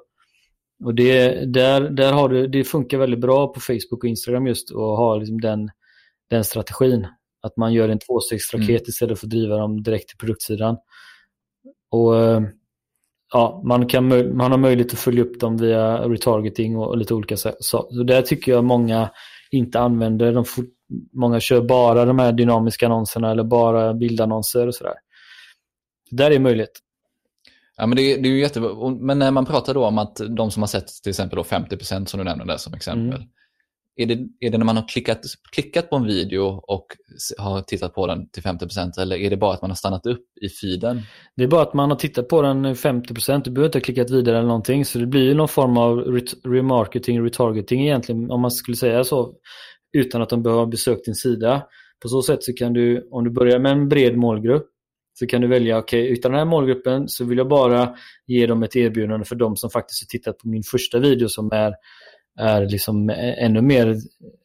[0.85, 4.71] Och det, där, där har du, det funkar väldigt bra på Facebook och Instagram just
[4.71, 5.71] att ha liksom den,
[6.31, 7.07] den strategin.
[7.43, 8.83] Att man gör en tvåstegsraket mm.
[8.89, 10.77] istället för att driva dem direkt till produktsidan.
[11.91, 12.15] Och
[13.33, 17.15] ja, man, kan, man har möjlighet att följa upp dem via retargeting och, och lite
[17.15, 17.57] olika saker.
[17.61, 19.11] Så där tycker jag många
[19.51, 20.33] inte använder.
[20.33, 20.65] De får,
[21.13, 24.95] många kör bara de här dynamiska annonserna eller bara bildannonser och sådär.
[26.13, 26.81] Där är möjligt.
[27.77, 28.91] Ja, men det, det är ju jättebra.
[29.01, 32.05] Men när man pratar då om att de som har sett till exempel då 50%
[32.07, 33.17] som du nämnde där som exempel.
[33.17, 33.29] Mm.
[33.97, 35.21] Är, det, är det när man har klickat,
[35.53, 36.87] klickat på en video och
[37.39, 40.25] har tittat på den till 50% eller är det bara att man har stannat upp
[40.41, 41.03] i feeden?
[41.37, 43.43] Det är bara att man har tittat på den 50%.
[43.45, 44.85] Du behöver inte ha klickat vidare eller någonting.
[44.85, 45.99] Så det blir ju någon form av
[46.45, 49.35] remarketing, retargeting egentligen om man skulle säga så.
[49.93, 51.67] Utan att de behöver ha besökt din sida.
[52.03, 54.69] På så sätt så kan du, om du börjar med en bred målgrupp
[55.15, 57.95] så kan du välja, okej, okay, utan den här målgruppen så vill jag bara
[58.27, 61.53] ge dem ett erbjudande för de som faktiskt har tittat på min första video som
[61.53, 61.75] är,
[62.41, 63.97] är liksom ännu mer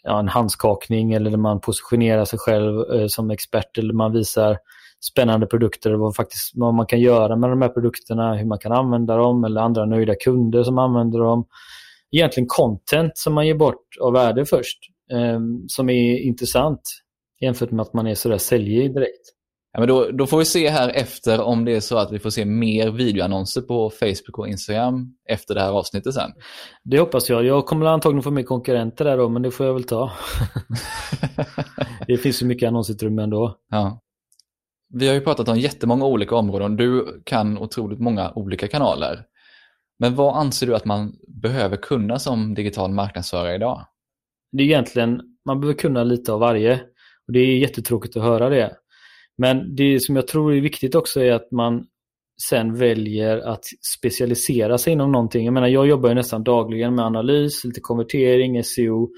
[0.04, 4.58] ja, en handskakning eller där man positionerar sig själv eh, som expert eller man visar
[5.12, 8.60] spännande produkter och vad, faktiskt, vad man kan göra med de här produkterna, hur man
[8.60, 11.46] kan använda dem eller andra nöjda kunder som använder dem.
[12.12, 14.78] Egentligen content som man ger bort av värde först,
[15.12, 16.82] eh, som är intressant
[17.42, 19.37] jämfört med att man är sådär säljig direkt.
[19.78, 22.20] Ja, men då, då får vi se här efter om det är så att vi
[22.20, 26.32] får se mer videoannonser på Facebook och Instagram efter det här avsnittet sen.
[26.84, 27.46] Det hoppas jag.
[27.46, 30.12] Jag kommer antagligen få mer konkurrenter där då, men det får jag väl ta.
[32.08, 33.58] det finns ju mycket annonsutrymme ändå.
[33.70, 34.02] Ja.
[34.94, 36.76] Vi har ju pratat om jättemånga olika områden.
[36.76, 39.24] Du kan otroligt många olika kanaler.
[40.00, 43.86] Men vad anser du att man behöver kunna som digital marknadsförare idag?
[44.52, 46.74] Det är egentligen, man behöver kunna lite av varje.
[47.28, 48.76] Och Det är jättetråkigt att höra det.
[49.38, 51.86] Men det som jag tror är viktigt också är att man
[52.50, 53.66] sen väljer att
[53.98, 55.46] specialisera sig inom någonting.
[55.46, 59.10] Jag menar, jag jobbar ju nästan dagligen med analys, lite konvertering, SEO.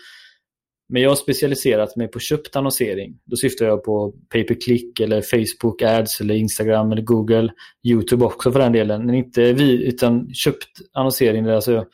[0.90, 3.20] Men jag har specialiserat mig på köpt annonsering.
[3.26, 7.52] Då syftar jag på pay per click eller Facebook ads eller Instagram eller Google,
[7.88, 9.06] YouTube också för den delen.
[9.06, 11.48] Men inte vi, utan köpt annonsering.
[11.48, 11.86] Alltså,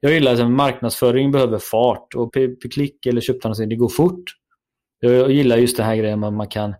[0.00, 3.88] jag gillar att marknadsföring behöver fart och pay per click eller köpt annonsering, det går
[3.88, 4.24] fort.
[5.00, 6.74] Jag gillar just den här grejen att man kan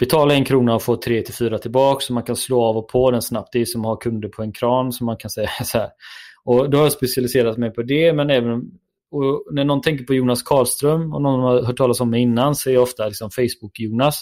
[0.00, 2.88] betala en krona och få tre till fyra tillbaka så man kan slå av och
[2.88, 3.48] på den snabbt.
[3.52, 5.90] Det är som att ha kunder på en kran som man kan säga så här.
[6.44, 8.62] Och då har jag specialiserat mig på det men även
[9.12, 12.54] och när någon tänker på Jonas Karlström och någon har hört talas om mig innan
[12.54, 14.14] så är jag ofta liksom Facebook-Jonas.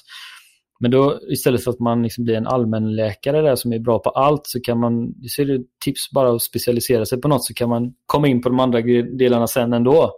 [0.81, 4.11] Men då istället för att man liksom blir en allmänläkare där som är bra på
[4.11, 7.55] allt så kan man, så är det tips bara att specialisera sig på något så
[7.55, 10.13] kan man komma in på de andra delarna sen ändå.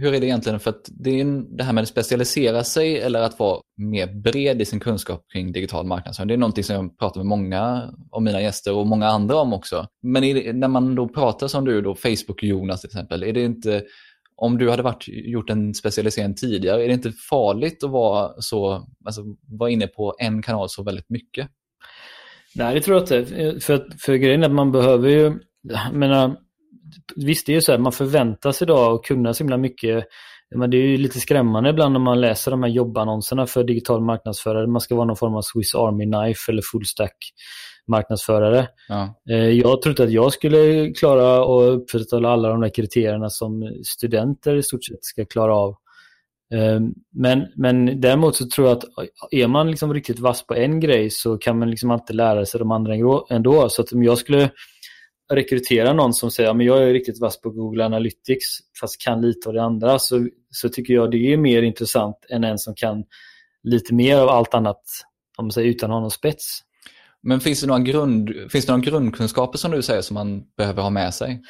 [0.00, 0.60] Hur är det egentligen?
[0.60, 4.62] För att det är det här med att specialisera sig eller att vara mer bred
[4.62, 6.28] i sin kunskap kring digital marknadsföring.
[6.28, 9.52] Det är någonting som jag pratar med många av mina gäster och många andra om
[9.52, 9.86] också.
[10.02, 13.44] Men det, när man då pratar som du, då, Facebook Jonas till exempel, är det
[13.44, 13.82] inte
[14.36, 18.88] om du hade varit, gjort en specialisering tidigare, är det inte farligt att vara, så,
[19.04, 21.48] alltså, vara inne på en kanal så väldigt mycket?
[22.54, 23.60] Nej, det tror jag inte.
[23.60, 26.36] För, för grejen är att man behöver ju, jag menar,
[27.16, 30.04] visst det är ju så här, man förväntar sig idag att kunna så himla mycket.
[30.54, 34.00] Men det är ju lite skrämmande ibland när man läser de här jobbannonserna för digital
[34.00, 34.66] marknadsförare.
[34.66, 37.16] Man ska vara någon form av Swiss Army Knife eller full stack
[37.88, 38.68] marknadsförare.
[38.88, 39.20] Ja.
[39.30, 43.80] Eh, jag tror inte att jag skulle klara att uppfylla alla de där kriterierna som
[43.84, 45.70] studenter i stort sett ska klara av.
[46.54, 46.80] Eh,
[47.14, 48.84] men, men däremot så tror jag att
[49.30, 52.58] är man liksom riktigt vass på en grej så kan man liksom alltid lära sig
[52.58, 52.94] de andra
[53.30, 53.68] ändå.
[53.68, 54.50] Så att om jag skulle
[55.30, 59.48] rekrytera någon som säger att jag är riktigt vass på Google Analytics fast kan lite
[59.48, 63.04] av det andra så, så tycker jag det är mer intressant än en som kan
[63.62, 64.82] lite mer av allt annat
[65.36, 66.60] om man säger, utan att ha någon spets.
[67.22, 70.82] Men finns det, några grund, finns det några grundkunskaper som du säger som man behöver
[70.82, 71.42] ha med sig?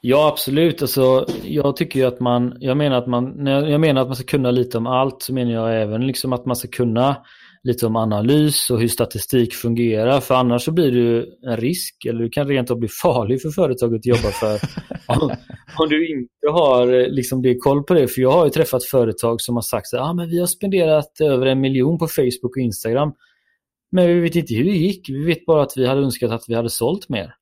[0.00, 0.82] Ja, absolut.
[0.82, 4.24] Alltså, jag tycker att man, jag menar att man, när jag menar att man ska
[4.24, 7.16] kunna lite om allt så menar jag även liksom att man ska kunna
[7.62, 10.20] lite om analys och hur statistik fungerar.
[10.20, 13.50] För annars så blir det en risk eller du kan rent av bli farlig för
[13.50, 14.60] företaget att jobba för.
[15.06, 15.30] om,
[15.78, 18.08] om, du inte har liksom det koll på det.
[18.08, 21.46] För jag har ju träffat företag som har sagt att ah, vi har spenderat över
[21.46, 23.12] en miljon på Facebook och Instagram.
[23.92, 25.08] Men vi vet inte hur det gick.
[25.08, 27.34] Vi vet bara att vi hade önskat att vi hade sålt mer.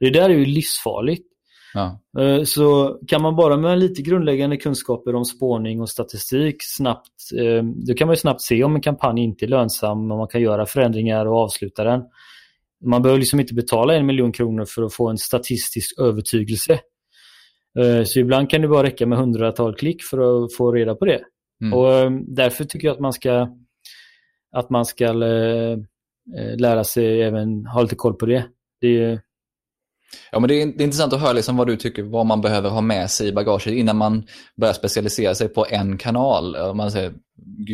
[0.00, 1.26] Det där är ju livsfarligt.
[1.74, 2.00] Ja.
[2.18, 7.64] Eh, så kan man bara med lite grundläggande kunskaper om spårning och statistik snabbt, eh,
[7.64, 10.66] då kan man snabbt se om en kampanj inte är lönsam och man kan göra
[10.66, 12.02] förändringar och avsluta den.
[12.84, 16.72] Man behöver liksom inte betala en miljon kronor för att få en statistisk övertygelse.
[17.78, 21.04] Eh, så ibland kan det bara räcka med hundratal klick för att få reda på
[21.04, 21.20] det.
[21.62, 21.74] Mm.
[21.78, 23.48] Och därför tycker jag att man ska
[24.52, 25.12] att man ska
[26.56, 28.44] lära sig även ha lite koll på det.
[28.80, 29.20] det är,
[30.32, 32.40] Ja, men det är, det är intressant att höra liksom vad du tycker, vad man
[32.40, 36.74] behöver ha med sig i bagaget innan man börjar specialisera sig på en kanal.
[36.74, 37.14] Man säger,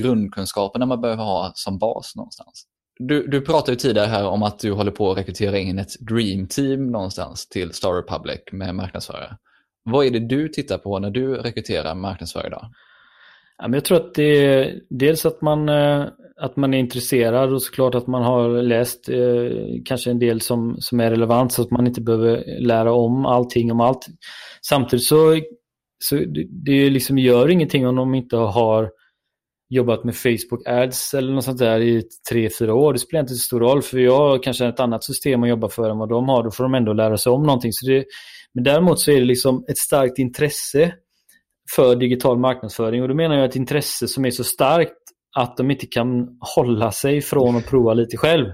[0.03, 2.67] grundkunskaperna man behöver ha som bas någonstans.
[2.99, 6.01] Du, du pratade ju tidigare här om att du håller på att rekrytera in ett
[6.01, 9.37] dream team någonstans till Star Republic med marknadsförare.
[9.85, 12.71] Vad är det du tittar på när du rekryterar marknadsförare idag?
[13.59, 17.53] Ja, men jag tror att det är dels att man, eh, att man är intresserad
[17.53, 19.51] och såklart att man har läst eh,
[19.85, 23.73] kanske en del som, som är relevant så att man inte behöver lära om allting
[23.73, 24.07] om allt.
[24.67, 25.41] Samtidigt så,
[26.05, 28.91] så det, det liksom gör ingenting om de inte har
[29.69, 32.93] jobbat med Facebook ads eller något sånt där i tre, fyra år.
[32.93, 35.69] Det spelar inte så stor roll för jag har kanske ett annat system att jobba
[35.69, 36.43] för än vad de har.
[36.43, 37.73] Då får de ändå lära sig om någonting.
[37.73, 38.05] Så det,
[38.55, 40.95] men däremot så är det liksom ett starkt intresse
[41.77, 43.03] för digital marknadsföring.
[43.03, 44.93] Och då menar jag ett intresse som är så starkt
[45.37, 48.47] att de inte kan hålla sig från att prova lite själv.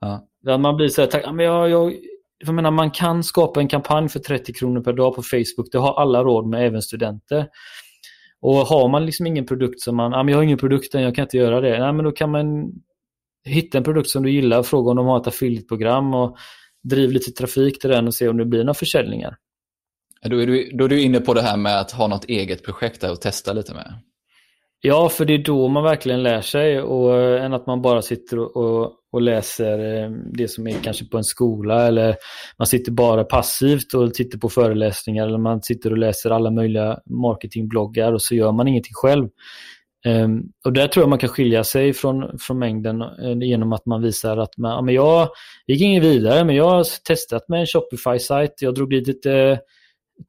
[0.00, 0.58] Ja.
[0.58, 1.94] man blir så här, men jag, jag,
[2.38, 5.72] jag menar, man kan skapa en kampanj för 30 kronor per dag på Facebook.
[5.72, 7.46] Det har alla råd med, även studenter.
[8.40, 11.02] Och har man liksom ingen produkt som man, ja, men jag har ingen produkt än,
[11.02, 11.78] jag kan inte göra det.
[11.78, 12.72] Nej, men då kan man
[13.44, 16.36] hitta en produkt som du gillar, fråga om de har ett affiliate-program och
[16.82, 19.36] driv lite trafik till den och se om det blir några försäljningar.
[20.22, 22.64] Då är, du, då är du inne på det här med att ha något eget
[22.64, 23.94] projekt där och testa lite med.
[24.80, 28.02] Ja, för det är då man verkligen lär sig och, eh, än att man bara
[28.02, 32.16] sitter och, och, läser eh, det som är kanske på en skola eller
[32.58, 36.98] man sitter bara passivt och tittar på föreläsningar eller man sitter och läser alla möjliga
[37.06, 39.28] marketingbloggar och så gör man ingenting själv.
[40.06, 43.86] Um, och där tror jag man kan skilja sig från, från mängden uh, genom att
[43.86, 45.28] man visar att man, ja, men jag
[45.66, 49.60] gick ingen vidare men jag har testat med en Shopify-sajt, jag drog dit lite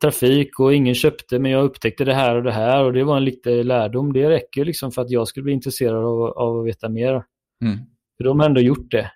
[0.01, 3.17] trafik och ingen köpte men jag upptäckte det här och det här och det var
[3.17, 4.13] en liten lärdom.
[4.13, 7.23] Det räcker liksom för att jag skulle bli intresserad av, av att veta mer.
[7.65, 7.77] Mm.
[8.17, 9.11] För de har ändå gjort det.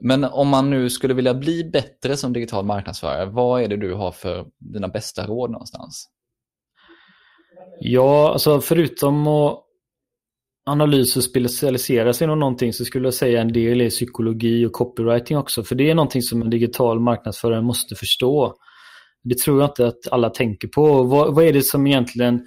[0.00, 3.94] Men om man nu skulle vilja bli bättre som digital marknadsförare, vad är det du
[3.94, 6.08] har för dina bästa råd någonstans?
[7.80, 9.64] Ja, alltså förutom att
[10.66, 14.72] analys och specialisera sig inom någonting så skulle jag säga en del är psykologi och
[14.72, 15.64] copywriting också.
[15.64, 18.54] För det är någonting som en digital marknadsförare måste förstå.
[19.22, 21.02] Det tror jag inte att alla tänker på.
[21.02, 22.40] Vad, vad är det som egentligen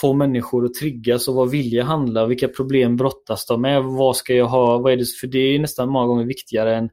[0.00, 2.26] får människor att triggas och vad vill jag handla.
[2.26, 3.84] Vilka problem brottas de med?
[3.84, 4.78] Vad ska jag ha?
[4.78, 5.04] Vad är det?
[5.20, 6.90] För det är nästan många gånger viktigare än,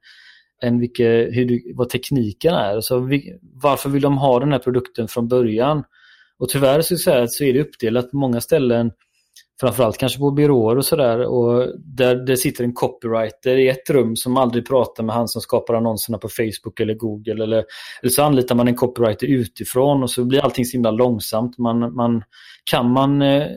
[0.64, 2.82] än vilka, hur du, vad tekniken är.
[2.82, 5.84] Så vi, varför vill de ha den här produkten från början?
[6.40, 8.92] Och tyvärr så, så är det uppdelat på många ställen
[9.60, 11.20] framförallt kanske på byråer och sådär.
[11.20, 15.42] Och där det sitter en copywriter i ett rum som aldrig pratar med han som
[15.42, 17.44] skapar annonserna på Facebook eller Google.
[17.44, 17.66] Eller,
[18.02, 21.58] eller så anlitar man en copywriter utifrån och så blir allting så himla långsamt.
[21.58, 22.24] Man, man,
[22.72, 23.48] kan man eh,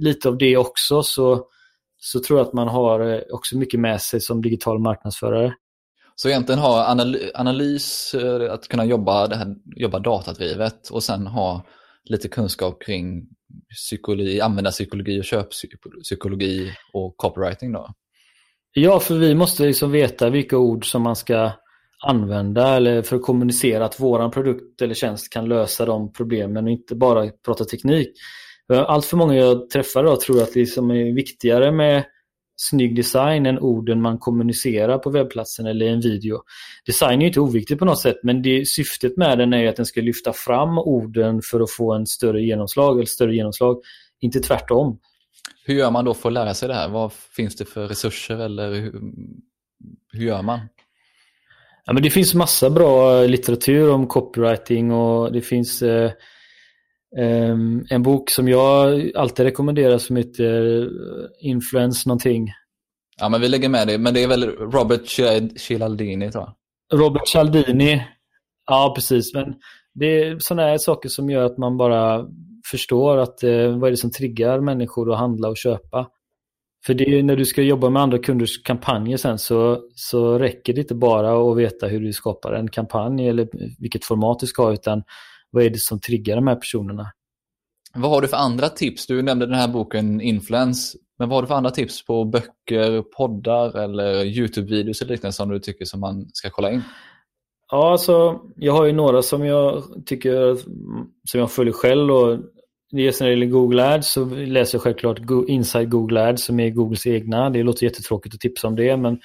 [0.00, 1.46] lite av det också så,
[2.00, 5.54] så tror jag att man har eh, också mycket med sig som digital marknadsförare.
[6.14, 6.96] Så egentligen ha
[7.34, 11.64] analys, eh, att kunna jobba, det här, jobba datadrivet och sen ha
[12.04, 13.28] lite kunskap kring
[13.74, 17.94] psykologi, användarpsykologi och köppsykologi och copywriting då?
[18.72, 21.52] Ja, för vi måste liksom veta vilka ord som man ska
[22.06, 26.70] använda eller för att kommunicera att våran produkt eller tjänst kan lösa de problemen och
[26.70, 28.08] inte bara prata teknik.
[28.72, 32.04] Allt för många jag träffar då tror att det som är viktigare med
[32.60, 36.42] snygg design än orden man kommunicerar på webbplatsen eller i en video.
[36.86, 39.86] Design är inte oviktigt på något sätt men det, syftet med den är att den
[39.86, 43.80] ska lyfta fram orden för att få en större genomslag eller större genomslag,
[44.20, 44.98] inte tvärtom.
[45.64, 46.88] Hur gör man då för att lära sig det här?
[46.88, 49.00] Vad finns det för resurser eller hur,
[50.12, 50.60] hur gör man?
[51.84, 56.10] Ja, men det finns massa bra litteratur om copywriting och det finns eh,
[57.90, 62.52] en bok som jag alltid rekommenderar som heter eh, Influence någonting.
[63.20, 63.98] Ja, men vi lägger med det.
[63.98, 65.06] Men det är väl Robert
[65.56, 67.00] Cialdini tror jag.
[67.00, 68.02] Robert Cialdini.
[68.66, 69.34] Ja, precis.
[69.34, 69.54] Men
[69.94, 72.26] det är sådana här saker som gör att man bara
[72.70, 76.08] förstår att eh, vad är det som triggar människor att handla och köpa.
[76.86, 80.72] För det är, när du ska jobba med andra kunders kampanjer sen så, så räcker
[80.72, 83.48] det inte bara att veta hur du skapar en kampanj eller
[83.78, 85.02] vilket format du ska ha utan
[85.50, 87.12] vad är det som triggar de här personerna?
[87.94, 89.06] Vad har du för andra tips?
[89.06, 90.98] Du nämnde den här boken Influence.
[91.18, 95.48] Men vad har du för andra tips på böcker, poddar eller YouTube-videos eller liknande som
[95.48, 96.82] du tycker som man ska kolla in?
[97.70, 100.56] Ja, alltså, jag har ju några som jag tycker
[101.30, 102.10] som jag följer själv.
[102.10, 102.38] Och
[102.90, 106.70] dels när det gäller Google Ads så läser jag självklart Inside Google Ads som är
[106.70, 107.50] Googles egna.
[107.50, 109.20] Det låter jättetråkigt att tipsa om det men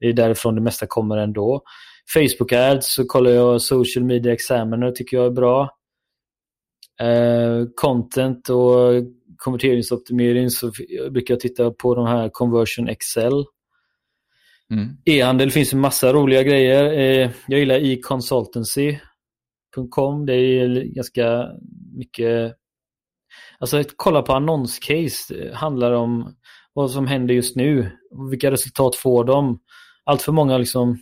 [0.00, 1.62] det är därifrån det mesta kommer ändå.
[2.14, 5.70] Facebook Ads så kollar jag Social Media Examiner tycker jag är bra.
[7.00, 8.92] Eh, content och
[9.36, 10.70] konverteringsoptimering så
[11.10, 13.44] brukar jag titta på de här Conversion Excel.
[14.70, 14.96] Mm.
[15.04, 16.92] E-handel finns en massa roliga grejer.
[16.92, 20.26] Eh, jag gillar econsultancy.com.
[20.26, 21.48] Det är ganska
[21.96, 22.56] mycket...
[23.58, 26.36] Alltså att kolla på annonscase det handlar om
[26.72, 27.90] vad som händer just nu.
[28.30, 29.60] Vilka resultat får de?
[30.04, 30.98] Allt för många liksom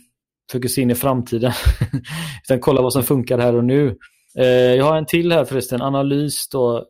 [0.51, 1.51] försöker in i framtiden.
[2.43, 3.97] Utan kolla vad som funkar här och nu.
[4.39, 6.85] Eh, jag har en till här förresten, analys då.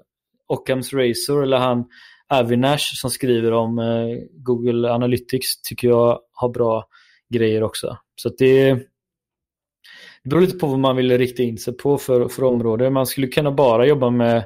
[0.47, 1.85] Ockhams Razor, eller han
[2.27, 6.87] Avinash som skriver om eh, Google Analytics tycker jag har bra
[7.33, 7.97] grejer också.
[8.15, 8.73] Så det,
[10.23, 12.89] det beror lite på vad man vill rikta in sig på för, för område.
[12.89, 14.45] Man skulle kunna bara jobba med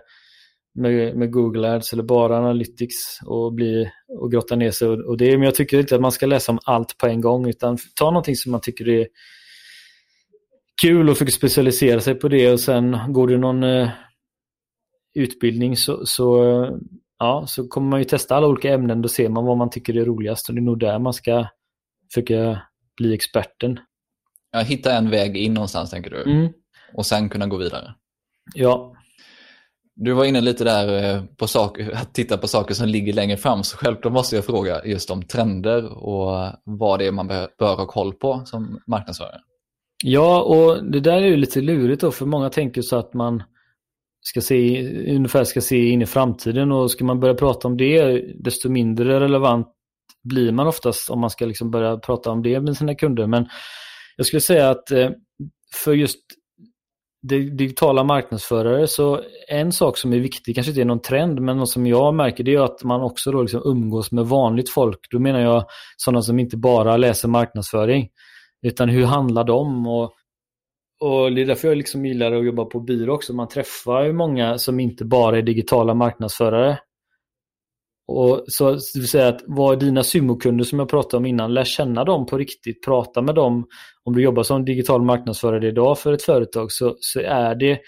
[0.79, 4.87] med, med, Google Ads eller bara Analytics och, bli, och grotta ner sig.
[4.87, 7.49] Och, det, men jag tycker inte att man ska läsa om allt på en gång
[7.49, 9.07] utan ta någonting som man tycker är
[10.81, 13.89] kul och försöka specialisera sig på det och sen går det någon eh,
[15.15, 16.43] utbildning så, så,
[17.19, 19.01] ja, så kommer man ju testa alla olika ämnen.
[19.01, 21.47] Då ser man vad man tycker är roligast och det är nog där man ska
[22.13, 22.61] försöka
[22.97, 23.79] bli experten.
[24.51, 26.23] Ja, hitta en väg in någonstans tänker du?
[26.23, 26.53] Mm.
[26.93, 27.93] Och sen kunna gå vidare?
[28.55, 28.95] Ja.
[30.01, 33.37] Du var inne lite där eh, på saker, att titta på saker som ligger längre
[33.37, 37.75] fram, så självklart måste jag fråga just om trender och vad det är man bör
[37.75, 39.39] ha koll på som marknadsförare.
[40.03, 43.43] Ja, och det där är ju lite lurigt då, för många tänker så att man
[44.21, 48.23] ska se, ungefär ska se in i framtiden och ska man börja prata om det,
[48.43, 49.67] desto mindre relevant
[50.23, 53.27] blir man oftast om man ska liksom börja prata om det med sina kunder.
[53.27, 53.47] Men
[54.17, 55.09] jag skulle säga att eh,
[55.83, 56.19] för just
[57.21, 61.69] digitala marknadsförare så en sak som är viktig, kanske inte är någon trend, men något
[61.69, 64.99] som jag märker det är att man också då liksom umgås med vanligt folk.
[65.11, 65.65] Då menar jag
[65.97, 68.09] sådana som inte bara läser marknadsföring,
[68.61, 69.87] utan hur handlar de?
[69.87, 70.03] Och,
[71.01, 73.33] och Det är därför jag liksom gillar att jobba på byrå också.
[73.33, 76.79] Man träffar ju många som inte bara är digitala marknadsförare.
[78.11, 81.63] Och så det vill säga att vad dina sumokunder som jag pratade om innan, lär
[81.63, 83.67] känna dem på riktigt, prata med dem.
[84.03, 87.79] Om du jobbar som digital marknadsförare idag för ett företag så, så är det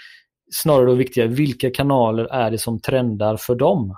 [0.54, 3.96] snarare då viktigare, vilka kanaler är det som trendar för dem?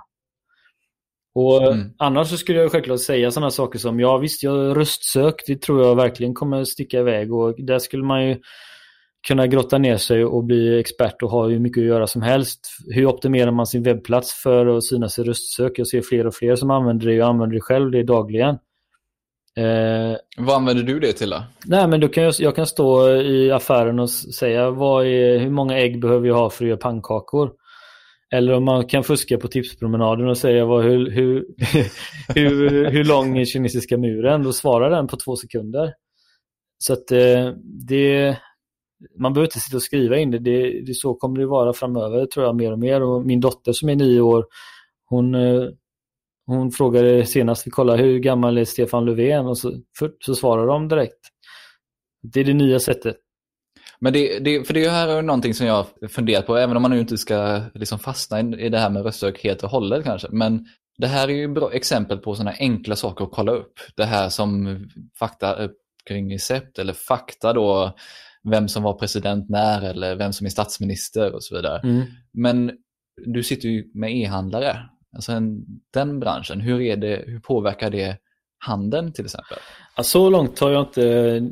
[1.34, 1.90] Och mm.
[1.98, 5.82] Annars så skulle jag självklart säga sådana saker som, ja visst, jag röstsök, det tror
[5.82, 8.40] jag verkligen kommer sticka iväg och där skulle man ju
[9.26, 12.60] kunna grotta ner sig och bli expert och ha hur mycket att göra som helst.
[12.86, 15.72] Hur optimerar man sin webbplats för att synas i röstsök?
[15.78, 17.14] Jag ser fler och fler som använder det.
[17.14, 18.58] Jag använder det själv det dagligen.
[19.56, 21.42] Eh, vad använder du det till då?
[21.66, 25.50] Nej, men då kan jag, jag kan stå i affären och säga vad är, hur
[25.50, 27.52] många ägg behöver jag ha för att göra pannkakor?
[28.34, 31.46] Eller om man kan fuska på tipspromenaden och säga vad, hur, hur,
[32.34, 34.42] hur, hur lång är kinesiska muren?
[34.42, 35.92] Då svarar den på två sekunder.
[36.78, 37.50] Så att eh,
[37.88, 38.36] det,
[39.18, 40.38] man behöver inte sitta och skriva in det.
[40.38, 40.80] det.
[40.80, 40.94] det.
[40.94, 43.02] Så kommer det vara framöver tror jag mer och mer.
[43.02, 44.46] Och min dotter som är nio år,
[45.04, 45.68] hon, eh,
[46.46, 50.66] hon frågade senast vi kollade hur gammal är Stefan Löfven och så, för, så svarar
[50.66, 51.20] de direkt.
[52.22, 53.16] Det är det nya sättet.
[53.98, 56.90] Men det, det, för det här är någonting som jag funderat på, även om man
[56.90, 60.28] nu inte ska liksom fastna i det här med röstsök helt och hållet kanske.
[60.30, 60.66] Men
[60.98, 63.72] det här är ju bra exempel på sådana enkla saker att kolla upp.
[63.96, 64.78] Det här som
[65.18, 65.70] fakta eh,
[66.08, 67.94] kring recept eller fakta då,
[68.50, 71.80] vem som var president när eller vem som är statsminister och så vidare.
[71.80, 72.02] Mm.
[72.32, 72.72] Men
[73.26, 74.76] du sitter ju med e-handlare,
[75.16, 76.60] alltså en, den branschen.
[76.60, 78.16] Hur, är det, hur påverkar det
[78.58, 79.58] handeln till exempel?
[79.96, 81.02] Ja, så långt har jag inte,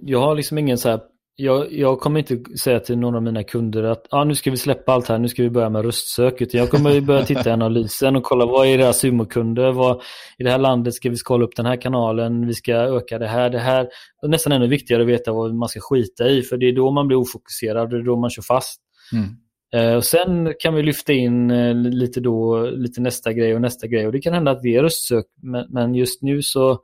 [0.03, 1.01] jag har liksom ingen så här
[1.37, 4.57] jag, jag, kommer inte säga till någon av mina kunder att ah, nu ska vi
[4.57, 6.41] släppa allt här, nu ska vi börja med röstsök.
[6.41, 9.73] Utan jag kommer börja titta i analysen och kolla vad är deras humorkunder?
[9.73, 10.03] Vad,
[10.39, 13.29] I det här landet ska vi skala upp den här kanalen, vi ska öka det
[13.29, 13.83] här, det här.
[14.21, 16.73] Det är nästan ännu viktigare att veta vad man ska skita i, för det är
[16.73, 18.81] då man blir ofokuserad, det är då man kör fast.
[19.13, 19.37] Mm.
[19.75, 23.87] Eh, och Sen kan vi lyfta in eh, lite, då, lite nästa grej och nästa
[23.87, 24.07] grej.
[24.07, 26.79] Och Det kan hända att det är röstsök, men, men just nu så,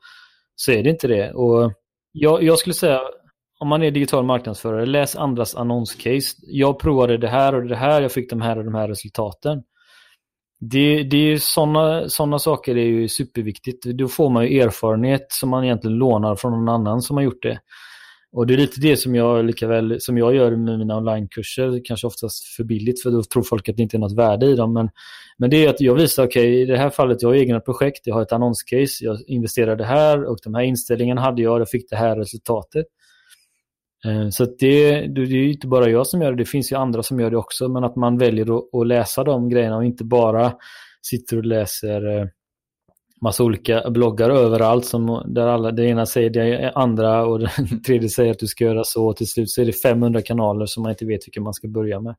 [0.55, 1.33] så är det inte det.
[1.33, 1.73] Och
[2.13, 3.01] jag, jag skulle säga
[3.59, 6.37] om man är digital marknadsförare, läs andras annonscase.
[6.43, 9.63] Jag provade det här och det här, jag fick de här och de här resultaten.
[10.61, 13.85] Det, det är sådana såna saker är ju superviktigt.
[13.85, 17.43] Då får man ju erfarenhet som man egentligen lånar från någon annan som har gjort
[17.43, 17.61] det.
[18.33, 22.07] Och det är lite det som jag, likaväl, som jag gör med mina onlinekurser, kanske
[22.07, 24.73] oftast för billigt för då tror folk att det inte är något värde i dem.
[24.73, 24.91] Men,
[25.39, 27.61] men det är att jag visar, okej okay, i det här fallet jag har egna
[27.61, 31.71] projekt, jag har ett annonscase, jag investerade här och de här inställningarna hade jag, jag
[31.71, 32.87] fick det här resultatet.
[34.07, 37.03] Eh, så det, det är inte bara jag som gör det, det finns ju andra
[37.03, 37.69] som gör det också.
[37.69, 40.53] Men att man väljer att, att läsa de grejerna och inte bara
[41.03, 42.27] sitter och läser eh,
[43.21, 48.09] massa olika bloggar överallt som, där alla, det ena säger det andra och den tredje
[48.09, 49.07] säger att du ska göra så.
[49.07, 51.69] Och till slut så är det 500 kanaler som man inte vet vilka man ska
[51.69, 52.15] börja med.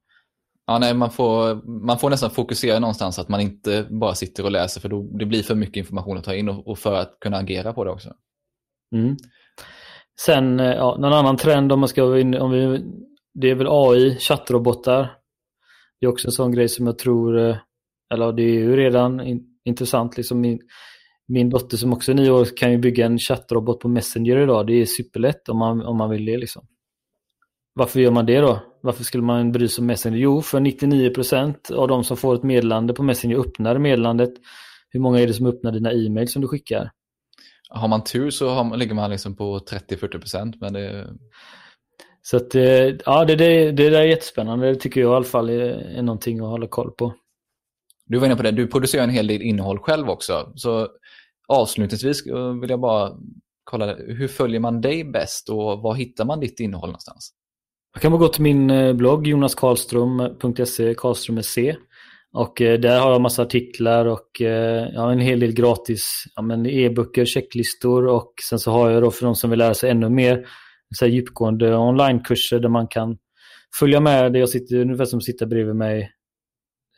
[0.66, 4.52] Ja, nej, man, får, man får nästan fokusera någonstans att man inte bara sitter och
[4.52, 7.18] läser för då, det blir för mycket information att ta in och, och för att
[7.20, 8.14] kunna agera på det också.
[8.96, 9.18] Mm.
[10.26, 12.86] Sen, eh, ja, någon annan trend om man ska in, om vi,
[13.34, 15.12] det är väl AI, chattrobotar.
[16.00, 17.58] Det är också en sån grej som jag tror, eh,
[18.14, 20.18] eller det är ju redan in, intressant.
[20.18, 20.60] Liksom min,
[21.28, 24.68] min dotter som också är nio år kan ju bygga en chattrobot på Messenger idag.
[24.68, 26.38] Det är superlätt om man, om man vill det.
[26.38, 26.66] Liksom.
[27.74, 28.60] Varför gör man det då?
[28.82, 30.18] Varför skulle man bry sig om Messenger?
[30.18, 34.34] Jo, för 99% av de som får ett meddelande på Messenger öppnar meddelandet.
[34.90, 36.92] Hur många är det som öppnar dina e-mail som du skickar?
[37.70, 41.08] Har man tur så har man, ligger man liksom på 30-40 men det...
[42.22, 42.64] Så att, eh,
[43.06, 44.68] ja, det, det, det där är jättespännande.
[44.68, 45.58] Det tycker jag i alla fall är,
[45.98, 47.14] är någonting att hålla koll på.
[48.06, 50.52] Du var inne på det, du producerar en hel del innehåll själv också.
[50.56, 50.88] Så
[51.48, 52.26] avslutningsvis
[52.62, 53.12] vill jag bara
[53.64, 57.34] kolla, hur följer man dig bäst och var hittar man ditt innehåll någonstans?
[57.94, 61.76] Jag kan bara gå till min eh, blogg jonaskarlström.se, Karlström med C.
[62.34, 66.68] Och eh, där har jag massa artiklar och eh, ja, en hel del gratis ja,
[66.68, 70.10] e-böcker, checklistor och sen så har jag då för de som vill lära sig ännu
[70.10, 70.46] mer
[70.96, 73.18] så här djupgående onlinekurser där man kan
[73.80, 74.34] följa med.
[74.34, 76.12] Där jag sitter ungefär som sitter bredvid mig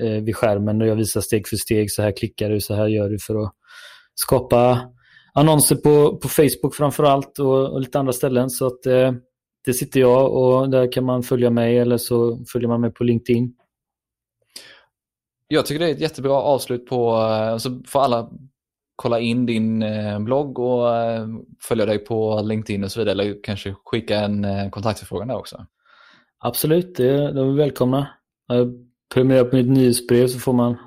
[0.04, 1.92] eh, vid skärmen och jag visar steg för steg.
[1.92, 3.54] Så här klickar du, så här gör du för att
[4.16, 4.82] skapa
[5.34, 8.50] annonser på, på Facebook framför allt och, och lite andra ställen.
[8.50, 9.12] Så att eh,
[9.66, 13.04] det sitter jag och där kan man följa mig eller så följer man mig på
[13.04, 13.56] LinkedIn.
[15.54, 18.30] Jag tycker det är ett jättebra avslut på, eh, så får alla
[18.96, 21.28] kolla in din eh, blogg och eh,
[21.68, 25.66] följa dig på LinkedIn och så vidare, eller kanske skicka en kontaktförfrågan där också.
[26.40, 28.08] Absolut, det, de är välkomna.
[28.48, 28.74] Jag
[29.14, 30.78] prenumererar på mitt nyhetsbrev så får man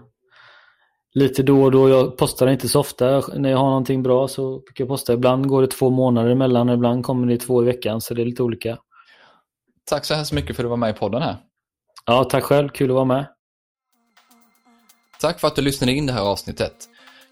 [1.14, 1.88] lite då och då.
[1.88, 3.22] Jag postar inte så ofta.
[3.36, 5.12] När jag har någonting bra så brukar jag posta.
[5.12, 8.26] Ibland går det två månader emellan, ibland kommer det två i veckan, så det är
[8.26, 8.78] lite olika.
[9.84, 11.36] Tack så hemskt mycket för att du var med i podden här.
[12.06, 12.68] Ja, tack själv.
[12.68, 13.33] Kul att vara med.
[15.20, 16.74] Tack för att du lyssnade in det här avsnittet.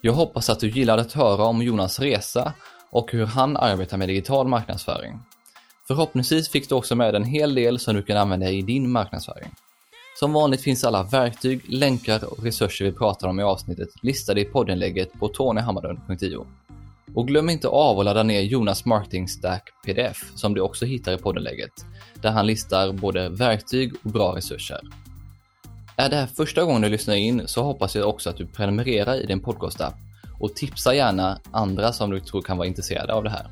[0.00, 2.52] Jag hoppas att du gillade att höra om Jonas resa
[2.90, 5.20] och hur han arbetar med digital marknadsföring.
[5.86, 9.50] Förhoppningsvis fick du också med en hel del som du kan använda i din marknadsföring.
[10.18, 14.44] Som vanligt finns alla verktyg, länkar och resurser vi pratar om i avsnittet listade i
[14.44, 16.46] poddinlägget på tonyhammarlund.io.
[17.14, 21.12] Och glöm inte av att ladda ner Jonas Marketing Stack PDF som du också hittar
[21.12, 21.72] i poddenlägget,
[22.22, 24.80] där han listar både verktyg och bra resurser.
[25.97, 29.16] Är det här första gången du lyssnar in så hoppas jag också att du prenumererar
[29.16, 29.95] i din podcastapp
[30.38, 33.47] och tipsa gärna andra som du tror kan vara intresserade av det här.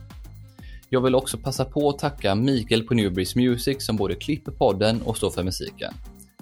[0.88, 5.02] Jag vill också passa på att tacka Mikael på Newbreeze Music som både klipper podden
[5.02, 5.92] och står för musiken.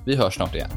[0.05, 0.71] Vi hörs snart igen.